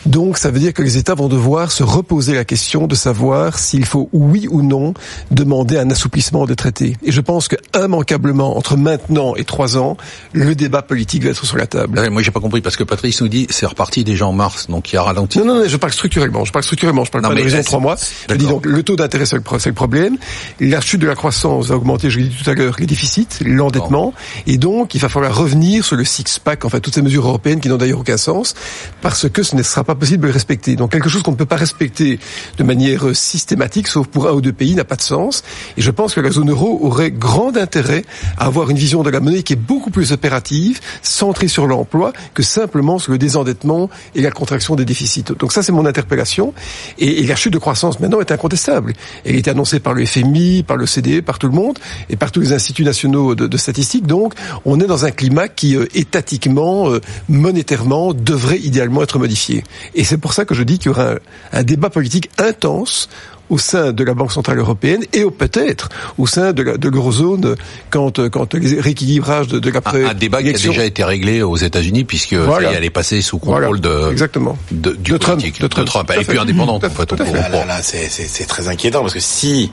[0.06, 3.58] Donc, ça veut dire que les États vont devoir se reposer la question de savoir
[3.58, 4.94] s'il faut, oui ou non,
[5.30, 6.96] demander un assouplissement des traités.
[7.04, 9.96] Et je pense que immanquablement, entre maintenant et trois ans,
[10.32, 11.98] le débat politique va être sur la table.
[11.98, 14.66] Ouais, Moi, j'ai pas compris parce que Patrice nous dit c'est reparti déjà en mars,
[14.68, 15.38] donc il y a ralenti.
[15.38, 16.44] Non, non, non, je parle structurellement.
[16.44, 17.04] Je parle structurellement.
[17.04, 17.96] Je parle Non, pas mais de trois mois.
[18.28, 20.16] Je dis donc le taux d'intérêt c'est le, problème.
[20.60, 24.12] La chute de la croissance va augmenter, je tout à l'heure, les déficits, l'endettement,
[24.46, 27.60] et donc il va falloir revenir sur le six pack, enfin toutes ces mesures européennes
[27.60, 28.54] qui n'ont d'ailleurs aucun sens,
[29.02, 30.76] parce que ce ne sera pas possible de les respecter.
[30.76, 32.18] Donc quelque chose qu'on ne peut pas respecter
[32.58, 35.42] de manière euh, systématique, sauf pour un ou deux pays, n'a pas de sens.
[35.76, 38.04] Et je pense que la zone euro aurait grand intérêt
[38.38, 42.12] à avoir une vision de la monnaie qui est beaucoup plus opérative, centrée sur l'emploi,
[42.34, 45.24] que simplement sur le désendettement et la contraction des déficits.
[45.38, 46.54] Donc ça, c'est mon interpellation.
[46.98, 48.92] Et, la chute de croissance maintenant est incontestable.
[49.24, 51.78] Elle est annoncée par le FMI, par le CDE, par tout le monde
[52.20, 54.06] par tous les instituts nationaux de, de statistiques.
[54.06, 59.64] Donc, on est dans un climat qui, euh, étatiquement, euh, monétairement, devrait idéalement être modifié.
[59.94, 61.16] Et c'est pour ça que je dis qu'il y aura un,
[61.52, 63.08] un débat politique intense
[63.48, 66.88] au sein de la Banque Centrale Européenne et au- peut-être au sein de la- de
[66.88, 67.56] l'eurozone
[67.90, 71.02] quand, euh, quand les rééquilibrages de, de l'après Un, un débat qui a déjà été
[71.02, 72.78] réglé aux États-Unis puisque ça Voilà.
[72.80, 73.66] y est passée sous Voilà.
[73.66, 74.56] contrôle de, Exactement.
[74.70, 76.24] de- du De Trump, politique, de Trump, est fait.
[76.26, 77.06] plus indépendante Tout à en fait.
[77.16, 77.32] fait, comprend.
[77.34, 79.72] Là, là, là, c'est très inquiétant parce que si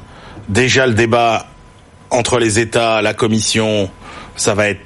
[0.49, 1.45] déjà le débat
[2.09, 3.89] entre les États, la Commission,
[4.35, 4.81] ça va être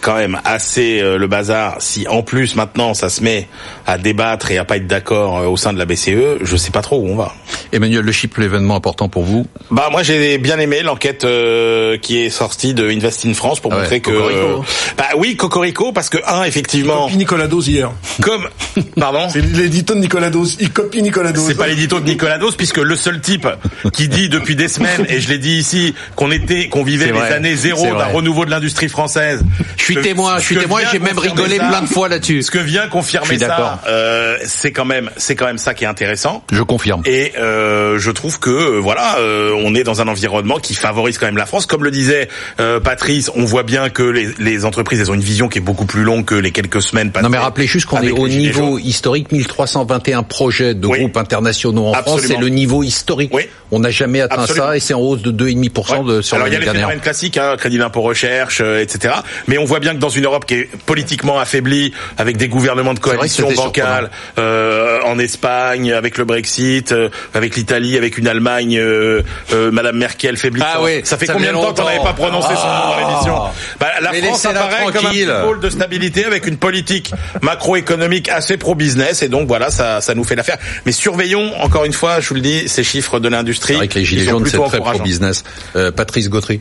[0.00, 1.76] quand même assez euh, le bazar.
[1.80, 3.48] Si en plus maintenant ça se met
[3.86, 6.70] à débattre et à pas être d'accord euh, au sein de la BCE, je sais
[6.70, 7.34] pas trop où on va.
[7.72, 9.46] Emmanuel Le Chip, l'événement important pour vous?
[9.70, 13.72] Bah moi j'ai bien aimé l'enquête euh, qui est sortie de Invest in France pour
[13.72, 14.64] Ah ouais, montrer que Cocorico.
[14.96, 17.90] bah oui Cocorico parce que un effectivement Copie Nicolas Dose hier.
[18.22, 18.48] comme
[18.96, 20.56] pardon C'est l'édito de Nicolas Dose.
[20.60, 21.46] Il copie Nicolas Dose.
[21.46, 23.46] C'est pas l'édito de Nicolas Dos puisque le seul type
[23.92, 27.20] qui dit depuis des semaines et je l'ai dit ici qu'on était qu'on vivait les
[27.20, 29.42] années zéro d'un renouveau de l'industrie française.
[29.80, 32.42] Je suis témoin, je suis témoin, j'ai même rigolé ça, plein de fois là-dessus.
[32.42, 35.86] Ce que vient confirmer ça, euh, c'est quand même c'est quand même ça qui est
[35.88, 36.44] intéressant.
[36.52, 37.02] Je confirme.
[37.06, 41.18] Et euh, je trouve que euh, voilà, euh, on est dans un environnement qui favorise
[41.18, 41.66] quand même la France.
[41.66, 42.28] Comme le disait
[42.60, 45.62] euh, Patrice, on voit bien que les, les entreprises elles ont une vision qui est
[45.62, 47.24] beaucoup plus longue que les quelques semaines passées.
[47.24, 50.98] Non mais rappelez juste qu'on est avec au niveau historique 1321 projets de Oui.
[51.00, 53.30] groupes internationaux en France, c'est le niveau historique.
[53.32, 53.42] Oui.
[53.72, 54.66] On n'a jamais atteint Absolument.
[54.66, 56.64] ça et c'est en hausse de 2,5% de sur Alors il y a l'année les
[56.64, 56.74] dernière.
[56.74, 59.14] phénomènes classiques, hein, crédit d'impôt recherche, euh, etc.
[59.46, 62.92] Mais on voit bien que dans une Europe qui est politiquement affaiblie, avec des gouvernements
[62.92, 68.76] de coalition bancale, euh, en Espagne, avec le Brexit, euh, avec l'Italie, avec une Allemagne,
[68.78, 70.72] euh, euh, Madame Merkel faiblissante.
[70.74, 72.94] Ah oui, ça fait ça combien de temps qu'on n'avait pas prononcé son nom dans
[72.96, 73.00] Ah.
[73.08, 73.34] l'émission
[73.78, 77.12] bah, La Mais France apparaît comme un petit pôle de stabilité avec une politique
[77.42, 80.58] macroéconomique assez pro-business et donc voilà, ça, ça nous fait l'affaire.
[80.84, 83.88] Mais surveillons, encore une fois, je vous le dis, ces chiffres de l'industrie.
[83.88, 84.98] Que les gilets jaunes c'est très encourageants.
[84.98, 85.44] pro business.
[85.76, 86.60] Euh, Patrice Gautry.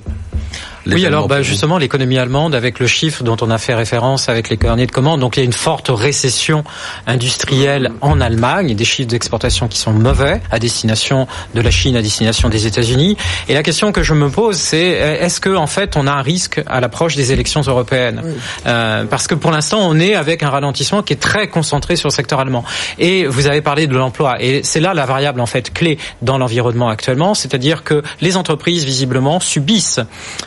[0.85, 4.49] Oui, alors bah, justement, l'économie allemande, avec le chiffre dont on a fait référence avec
[4.49, 6.63] les carnets de commandes, donc il y a une forte récession
[7.07, 12.01] industrielle en Allemagne, des chiffres d'exportation qui sont mauvais à destination de la Chine, à
[12.01, 13.17] destination des États-Unis.
[13.47, 16.11] Et la question que je me pose, c'est euh, est-ce que en fait on a
[16.11, 18.21] un risque à l'approche des élections européennes?
[18.65, 22.09] Euh, Parce que pour l'instant, on est avec un ralentissement qui est très concentré sur
[22.09, 22.63] le secteur allemand.
[22.97, 26.37] Et vous avez parlé de l'emploi, et c'est là la variable en fait clé dans
[26.37, 29.99] l'environnement actuellement, c'est-à-dire que les entreprises visiblement subissent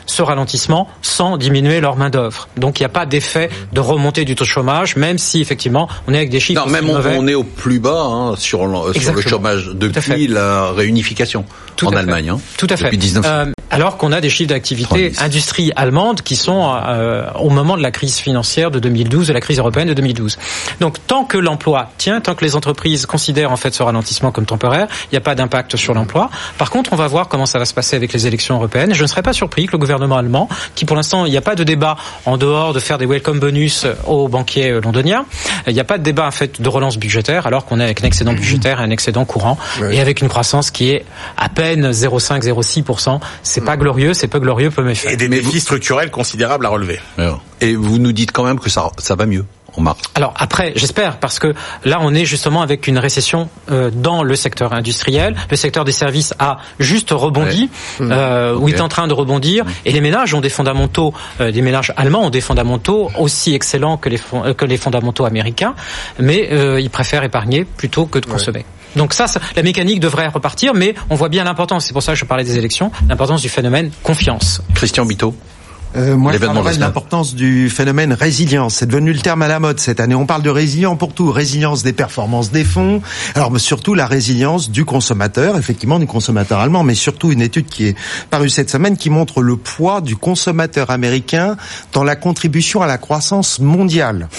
[0.05, 2.47] ce ralentissement sans diminuer leur main d'œuvre.
[2.57, 5.87] Donc il n'y a pas d'effet de remontée du taux de chômage, même si effectivement
[6.07, 6.65] on est avec des chiffres.
[6.65, 10.27] Non, même on, on, est au plus bas hein, sur, le, sur, le chômage depuis
[10.27, 11.45] la réunification
[11.75, 12.29] Tout en Allemagne.
[12.29, 12.85] Hein, Tout à fait.
[12.85, 13.25] Depuis 19...
[13.25, 17.81] Euh, alors qu'on a des chiffres d'activité industrie allemande qui sont euh, au moment de
[17.81, 20.37] la crise financière de 2012, de la crise européenne de 2012.
[20.79, 24.45] Donc tant que l'emploi tient, tant que les entreprises considèrent en fait ce ralentissement comme
[24.45, 26.29] temporaire, il n'y a pas d'impact sur l'emploi.
[26.57, 28.93] Par contre, on va voir comment ça va se passer avec les élections européennes.
[28.93, 31.41] Je ne serais pas surpris que le gouvernement allemand, qui pour l'instant il n'y a
[31.41, 31.95] pas de débat
[32.25, 35.25] en dehors de faire des welcome bonus aux banquiers londoniens,
[35.67, 38.03] il n'y a pas de débat en fait de relance budgétaire, alors qu'on est avec
[38.03, 39.95] un excédent budgétaire et un excédent courant Oui.
[39.95, 41.05] et avec une croissance qui est
[41.37, 43.19] à peine 0,5-0,6%.
[43.53, 45.13] C'est pas glorieux, c'est peu glorieux, peu méfait.
[45.13, 46.99] Et des défis structurels considérables à relever.
[47.61, 49.45] Et vous nous dites quand même que ça, ça va mieux
[49.75, 49.99] en mars.
[50.15, 54.35] Alors après, j'espère, parce que là, on est justement avec une récession euh, dans le
[54.35, 55.35] secteur industriel.
[55.49, 58.07] Le secteur des services a juste rebondi, Ouais.
[58.11, 58.73] euh, ou Ok.
[58.73, 62.25] est en train de rebondir, et les ménages ont des fondamentaux, euh, des ménages allemands
[62.25, 65.73] ont des fondamentaux aussi excellents que les, euh, que les fondamentaux américains,
[66.19, 68.65] mais euh, ils préfèrent épargner plutôt que de consommer.
[68.95, 69.25] Donc ça,
[69.55, 72.43] la mécanique devrait repartir, mais on voit bien l'importance, c'est pour ça que je parlais
[72.43, 74.61] des élections, l'importance du phénomène confiance.
[74.75, 75.35] Christian Bito
[75.95, 78.75] Euh, moi, je parlerai de l'importance du phénomène résilience.
[78.75, 80.15] C'est devenu le terme à la mode cette année.
[80.15, 81.31] On parle de résilience pour tout.
[81.31, 83.01] Résilience des performances des fonds.
[83.35, 87.67] Alors, mais surtout la résilience du consommateur, effectivement du consommateur allemand, mais surtout une étude
[87.67, 87.95] qui est
[88.29, 91.57] parue cette semaine qui montre le poids du consommateur américain
[91.91, 94.29] dans la contribution à la croissance mondiale.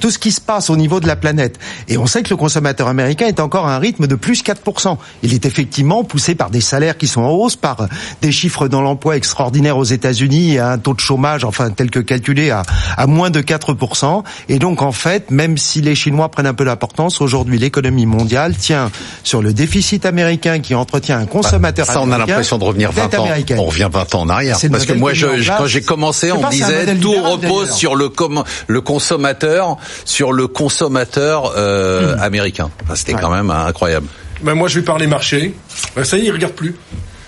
[0.00, 1.58] Tout ce qui se passe au niveau de la planète.
[1.88, 4.96] Et on sait que le consommateur américain est encore à un rythme de plus 4%.
[5.22, 7.88] Il est effectivement poussé par des salaires qui sont en hausse, par
[8.22, 11.98] des chiffres dans l'emploi extraordinaires aux États-Unis et un taux de chômage, enfin tel que
[11.98, 12.62] calculé, à,
[12.96, 14.22] à moins de 4%.
[14.48, 18.54] Et donc en fait, même si les Chinois prennent un peu d'importance, aujourd'hui l'économie mondiale
[18.56, 18.92] tient
[19.24, 22.64] sur le déficit américain qui entretient un consommateur Bah, Ça, on a américain, l'impression de
[22.64, 23.24] revenir 20 dette ans.
[23.24, 23.58] américaine.
[23.58, 24.56] On revient 20 ans en arrière.
[24.70, 27.96] Parce que moi, je, je- quand j'ai commencé, on me disait tout libéral, repose sur
[27.96, 32.70] le com- le consommateur, sur le consommateur euh, américain.
[32.84, 34.06] Enfin, C'était quand même euh, incroyable.
[34.42, 35.54] Ben moi, je vais parler marché.
[35.96, 36.76] Ben, ça y est, il regarde plus.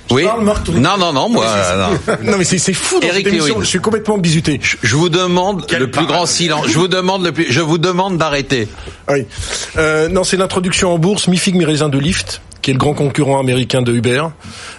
[0.09, 0.25] Je Oui.
[0.25, 0.75] parle, Marc, toi.
[0.75, 1.47] Non, non, non, moi.
[1.77, 2.15] non.
[2.33, 3.61] non mais c'est c'est fou dans Eric cette émission.
[3.61, 4.61] Je suis complètement bisuté.
[4.83, 6.67] Je vous demande le plus grand silence.
[6.69, 7.47] Je vous demande le plus.
[7.51, 8.69] Je vous demande d'arrêter.
[9.11, 9.27] Oui.
[9.77, 13.41] Euh, non, c'est l'introduction en bourse mi-figue mi-raisin de Lyft, qui est le grand concurrent
[13.41, 14.25] américain de Uber.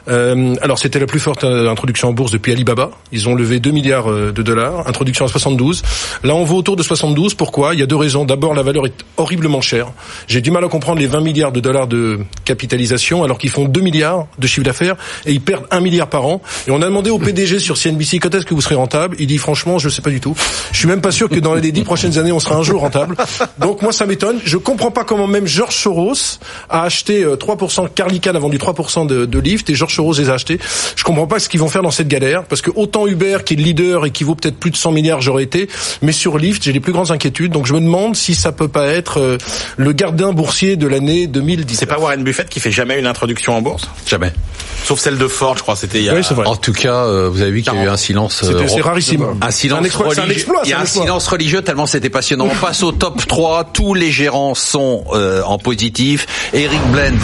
[0.10, 2.92] Euh, alors, c'était la plus forte euh, introduction en bourse depuis Alibaba.
[3.12, 4.88] Ils ont levé 2 milliards euh, de dollars.
[4.88, 5.82] Introduction à 72.
[6.24, 7.34] Là, on vaut autour de 72.
[7.34, 7.74] Pourquoi?
[7.74, 8.26] Il y a deux raisons.
[8.26, 9.88] D'abord, la valeur est horriblement chère.
[10.28, 13.66] J'ai du mal à comprendre les 20 milliards de dollars de capitalisation, alors qu'ils font
[13.66, 16.44] 2 milliards de chiffre d'affaires et ils perdent 1 milliard par an.
[16.68, 19.16] Et on a demandé au PDG sur CNBC quand est-ce que vous serez rentable?
[19.18, 20.36] Il dit franchement, je sais pas du tout.
[20.74, 22.82] Je suis même pas sûr que dans les 10 prochaines années, on sera un jour
[22.82, 23.16] rentable.
[23.58, 24.40] Donc moi, ça m'étonne.
[24.46, 26.38] Je comprends pas comment même George Soros
[26.70, 27.36] a acheté euh,
[27.88, 30.60] 3%, Carlican a vendu 3% de, de Lyft et George Soros les a achetés.
[30.96, 33.54] Je comprends pas ce qu'ils vont faire dans cette galère parce que autant Uber qui
[33.54, 35.70] est le leader et qui vaut peut-être plus de 100 milliards, j'aurais été,
[36.02, 37.52] mais sur Lyft, j'ai les plus grandes inquiétudes.
[37.52, 39.38] Donc je me demande si ça peut pas être euh,
[39.78, 41.76] le gardien boursier de l'année 2010.
[41.78, 43.90] C'est pas Warren Buffett qui fait jamais une introduction en bourse?
[44.08, 44.32] Jamais.
[44.84, 46.14] Sauf celle de Ford, je crois, c'était il y a...
[46.16, 46.48] Oui, c'est vrai.
[46.48, 48.44] En tout cas, euh, vous avez vu qu'il y a eu un silence.
[48.44, 49.26] euh, c'est rarissime.
[49.42, 50.40] Un silence C'est un exploit- c'est un religieux.
[50.42, 52.46] exploit, Il y a un silence religieux tellement c'était passionnant.
[52.52, 53.66] On passe au top 3.
[53.74, 56.26] Tous les gérants sont euh, en positif.
[56.54, 57.18] Eric Blaine,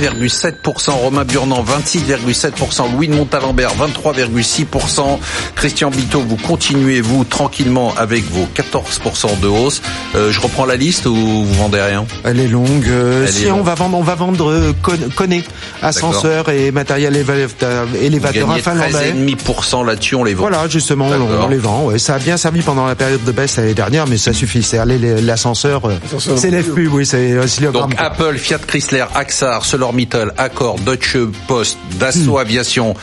[0.00, 0.90] 27,7%.
[0.92, 2.92] Romain Burnand, 26,7%.
[2.92, 5.18] Louis de Montalembert, 23,6%.
[5.54, 9.82] Christian Bito, vous continuez, vous, tranquillement, avec vos 14% de hausse.
[10.14, 12.04] Euh, je reprends la liste ou vous vendez rien?
[12.24, 12.86] Elle est longue.
[12.88, 13.60] Euh, Elle est si longue.
[13.60, 15.40] on va vendre, on va vendre euh, Con- Kone,
[15.82, 19.12] ascenseur et matériel éva- Vous élévateur gagnez finlandais.
[19.12, 20.42] 13,5% là-dessus, on les vend.
[20.48, 21.84] Voilà, justement, on, les vend.
[21.86, 21.98] Ouais.
[21.98, 24.62] Ça a bien servi pendant la période de baisse l'année dernière, mais ça suffit.
[24.62, 24.78] C'est
[25.22, 26.88] l'ascenseur, euh, s'élève plus.
[26.88, 27.94] Oui, c'est euh, Donc.
[27.98, 32.94] Apple, Fiat Chrysler, AXA, ArcelorMittal, Accor, Deutsche Post, Dassault Aviation,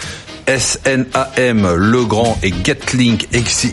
[0.47, 3.27] SNAM, Legrand et Getlink,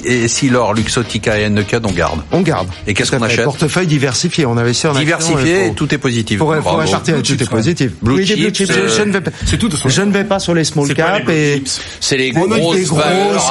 [0.04, 2.20] Essilor, Luxottica et Ennecad, on garde.
[2.32, 2.68] On garde.
[2.86, 4.46] Et qu'est-ce qu'on achète Portefeuille diversifié.
[4.46, 6.38] On avait en Diversifié, et il tout est positif.
[6.38, 6.80] Faut Bravo.
[6.80, 7.92] acheter, tout chips, est positif.
[8.02, 9.30] Blue Oui, chips, chips, je- euh, je ne vais pas.
[9.46, 9.70] c'est tout.
[9.86, 11.62] Je ne vais pas sur les small C'est quoi les cap blue et
[12.00, 13.04] C'est les grosses, des grosses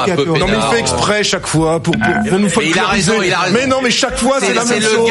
[0.08, 2.80] un peu Non mais il fait exprès chaque fois pour, pour, pour nous Mais il
[2.80, 3.58] a raison, il a raison.
[3.60, 5.10] Mais non mais chaque fois c'est la même le, chose.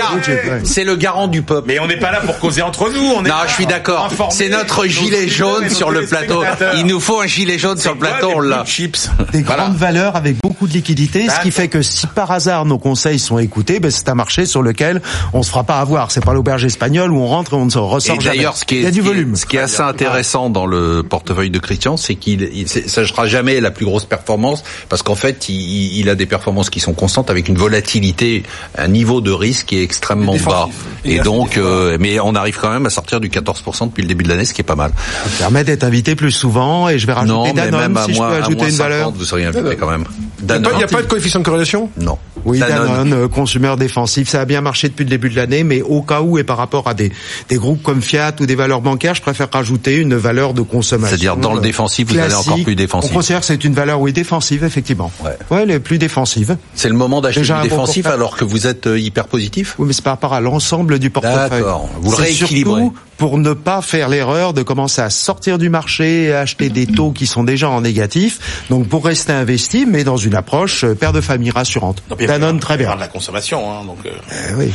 [0.64, 1.64] c'est le garant du peuple.
[1.68, 3.00] Mais on n'est pas là pour causer entre nous.
[3.16, 4.08] On est Non, je suis pour d'accord.
[4.30, 6.42] C'est notre gilet jaune sur le plateau.
[6.76, 9.10] Il nous faut un gilet jaune sur blue chips.
[9.32, 9.64] des Voilà.
[9.64, 13.18] grandes valeurs avec beaucoup de liquidités, ce qui fait que si par hasard nos conseils
[13.18, 15.00] sont écoutés, ben c'est un marché sur lequel
[15.32, 16.10] on se fera pas avoir.
[16.10, 18.36] C'est pas l'auberge espagnole où on rentre et on ne se ressort Et jamais.
[18.36, 19.36] d'ailleurs, ce qui est, il y a ce du qui est- volume.
[19.36, 23.26] ce qui est assez intéressant dans le portefeuille de Christian, c'est qu'il ça ne sera
[23.26, 26.92] jamais la plus grosse performance parce qu'en fait, il, il a des performances qui sont
[26.94, 28.42] constantes avec une volatilité,
[28.76, 30.68] un niveau de risque qui est extrêmement bas.
[31.04, 34.08] Et assez donc, euh, mais on arrive quand même à sortir du 14% depuis le
[34.08, 34.92] début de l'année, ce qui est pas mal.
[35.24, 38.14] Ça permet d'être invité plus souvent et je vais rajouter Non, mais même à si
[38.14, 39.10] je peux ajouter une 50, valeur.
[39.10, 40.04] vous seriez invité quand même.
[40.40, 41.90] Il n'y a pas de coefficient de corrélation?
[41.98, 42.18] Non.
[42.44, 42.86] Oui, Danone.
[42.86, 46.02] Danone, euh, consommateur défensif, ça a bien marché depuis le début de l'année, mais au
[46.02, 47.12] cas où et par rapport à des,
[47.48, 51.08] des groupes comme Fiat ou des valeurs bancaires, je préfère rajouter une valeur de consommation.
[51.16, 53.10] C'est-à-dire dans le euh, défensif, vous allez encore plus défensif.
[53.10, 55.10] On considère que c'est une valeur, oui, défensive, effectivement.
[55.24, 55.30] Ouais.
[55.50, 56.56] Ouais, elle est plus défensive.
[56.74, 58.12] C'est le moment d'acheter du un bon défensif portefeuille.
[58.14, 59.74] alors que vous êtes euh, hyper positif?
[59.78, 61.60] Oui, mais c'est par rapport à l'ensemble du portefeuille.
[61.60, 61.88] D'accord.
[62.00, 62.80] Vous le C'est rééquilibrez.
[62.80, 66.86] surtout pour ne pas faire l'erreur de commencer à sortir du marché et acheter des
[66.86, 68.64] taux qui sont déjà en négatif.
[68.70, 72.00] Donc pour rester investi, mais dans une approche père de famille rassurante.
[72.10, 72.86] Non, Danone, très bien.
[72.88, 73.98] aura de la consommation, hein, donc.
[74.06, 74.10] euh,
[74.50, 74.72] Eh oui.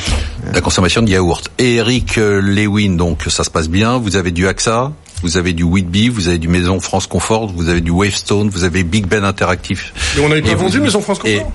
[0.53, 1.49] La consommation de yaourt.
[1.59, 3.97] Et Eric euh, Lewin, donc ça se passe bien.
[3.97, 4.91] Vous avez du AXA,
[5.21, 8.63] vous avez du Whitby, vous avez du Maison France Confort, vous avez du Wavestone, vous
[8.63, 9.93] avez Big Ben Interactif.
[10.17, 11.51] Mais on n'avait pas vendu Maison France Et Confort?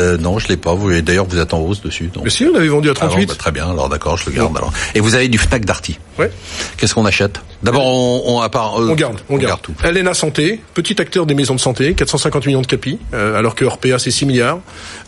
[0.00, 0.74] Euh, non, je l'ai pas.
[0.74, 2.10] Vous, d'ailleurs, vous êtes en hausse dessus.
[2.12, 2.24] donc.
[2.24, 3.26] Mais si, on l'avait vendu à Ah bon, 38.
[3.28, 3.70] bah, très bien.
[3.70, 4.56] Alors d'accord, je le garde.
[4.56, 4.72] Alors.
[4.94, 5.98] Et vous avez du Fnac Darty.
[6.18, 6.30] Ouais.
[6.76, 7.40] Qu'est-ce qu'on achète?
[7.62, 8.80] D'abord, on, on à part.
[8.80, 9.60] euh, On garde, on, garde.
[9.62, 9.74] tout.
[9.84, 13.64] Elena Santé, petit acteur des maisons de santé, 450 millions de capis, euh, alors que
[13.64, 14.58] Orpea c'est 6 milliards.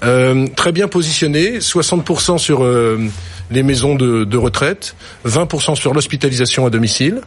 [0.05, 2.99] Euh, très bien positionné, 60% sur euh,
[3.53, 4.95] les maisons de, de retraite,
[5.27, 7.21] 20% sur l'hospitalisation à domicile.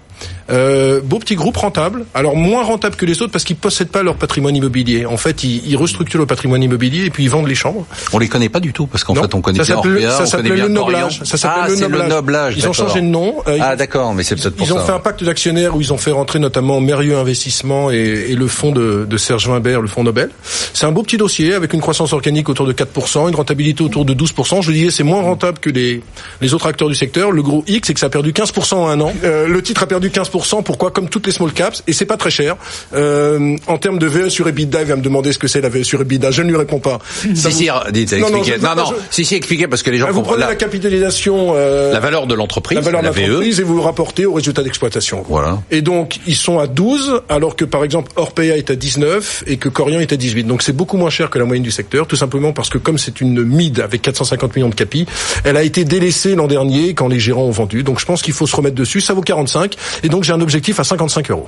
[0.49, 4.03] Euh, beau petit groupe rentable, alors moins rentable que les autres parce qu'ils possèdent pas
[4.03, 5.05] leur patrimoine immobilier.
[5.05, 7.85] En fait, ils, ils restructurent le patrimoine immobilier et puis ils vendent les chambres.
[8.13, 10.13] On les connaît pas du tout parce qu'en fait, on connaît ça bien Orpea, ça
[10.15, 11.21] on connaît s'appelle bien le noblage.
[11.23, 12.55] Ça s'appelle ah, le le noblage.
[12.57, 13.35] Ils ont changé de nom.
[13.47, 14.83] euh, Ah d'accord, mais c'est peut-être pour Ils ont ça.
[14.85, 17.95] fait un pacte d'actionnaires où ils ont fait rentrer notamment Mérieux Investissement et,
[18.29, 20.29] et le fonds de, de Serge Wimbert, le fonds Nobel.
[20.73, 24.05] C'est un beau petit dossier avec une croissance organique autour de 4%, une rentabilité autour
[24.05, 24.61] de 12%.
[24.61, 26.01] Je disais, c'est moins rentable que les,
[26.41, 27.31] les autres acteurs du secteur.
[27.31, 29.13] Le gros X, c'est que ça a perdu 15% en un an.
[29.23, 30.63] Euh, le titre a perdu 15%.
[30.63, 31.83] Pourquoi Comme toutes les small caps.
[31.87, 32.55] Et c'est pas très cher.
[32.93, 35.69] Euh, en termes de VE sur EBITDA, il va me demander ce que c'est la
[35.69, 36.31] VE sur EBITDA.
[36.31, 36.99] Je ne lui réponds pas.
[37.35, 39.83] Ça Si, vous- si, dites, Non, non, je- Non, non, je- si, si, expliquez parce
[39.83, 43.01] que les gens Ah, vous prenez la, capitalisation, euh, la valeur de l'entreprise, la valeur
[43.01, 43.21] de la VE.
[43.21, 45.23] l'entreprise et vous le rapportez au résultat d'exploitation.
[45.27, 45.61] Voilà.
[45.71, 49.57] Et donc, ils sont à 12, alors que par exemple, Orpea est à 19 et
[49.57, 50.43] que Corian est à 18.
[50.45, 52.97] Donc c'est beaucoup moins cher que la moyenne du secteur, tout simplement parce que comme
[52.97, 55.05] c'est une mid avec 450 millions de capis,
[55.43, 57.83] elle a été délaissée l'an dernier quand les gérants ont vendu.
[57.83, 59.01] Donc je pense qu'il faut se remettre dessus.
[59.01, 59.75] Ça vaut 45.
[60.03, 61.47] Et donc j'ai un objectif à 55 euros.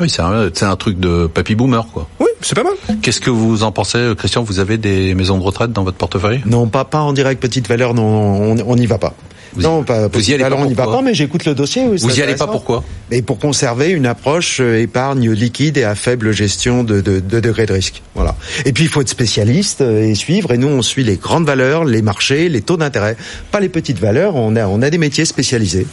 [0.00, 2.08] Oui, c'est un, un truc de papy boomer, quoi.
[2.20, 2.74] Oui, c'est pas mal.
[3.02, 4.42] Qu'est-ce que vous en pensez, Christian?
[4.44, 6.40] Vous avez des maisons de retraite dans votre portefeuille?
[6.46, 9.14] Non, pas, pas en direct petite valeur, non, on on n'y va pas.
[9.54, 11.14] Vous non, y- pas vous y allez pas valeur, on n'y va pourquoi pas, mais
[11.14, 11.84] j'écoute le dossier.
[11.88, 15.84] oui, Vous y allez pas pourquoi Mais pour conserver une approche euh, épargne liquide et
[15.84, 18.02] à faible gestion de, de, de degré de risque.
[18.14, 18.34] Voilà.
[18.64, 20.52] Et puis il faut être spécialiste euh, et suivre.
[20.52, 23.16] Et nous, on suit les grandes valeurs, les marchés, les taux d'intérêt,
[23.50, 24.36] pas les petites valeurs.
[24.36, 25.86] On a, on a des métiers spécialisés.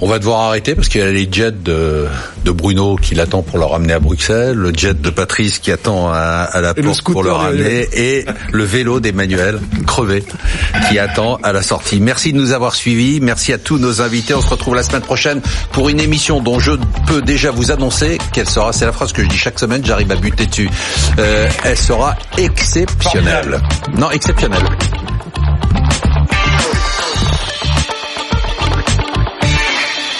[0.00, 2.06] On va devoir arrêter parce qu'il y a les jets de,
[2.44, 6.08] de Bruno qui l'attend pour le ramener à Bruxelles, le jet de Patrice qui attend
[6.10, 6.16] à,
[6.52, 10.22] à la Et le pour le ramener et le vélo d'Emmanuel crevé
[10.88, 12.00] qui attend à la sortie.
[12.00, 14.34] Merci de nous avoir suivis, merci à tous nos invités.
[14.34, 16.72] On se retrouve la semaine prochaine pour une émission dont je
[17.06, 20.10] peux déjà vous annoncer qu'elle sera, c'est la phrase que je dis chaque semaine, j'arrive
[20.12, 20.70] à buter dessus.
[21.18, 23.60] Euh, elle sera exceptionnelle.
[23.96, 24.64] Non, exceptionnelle.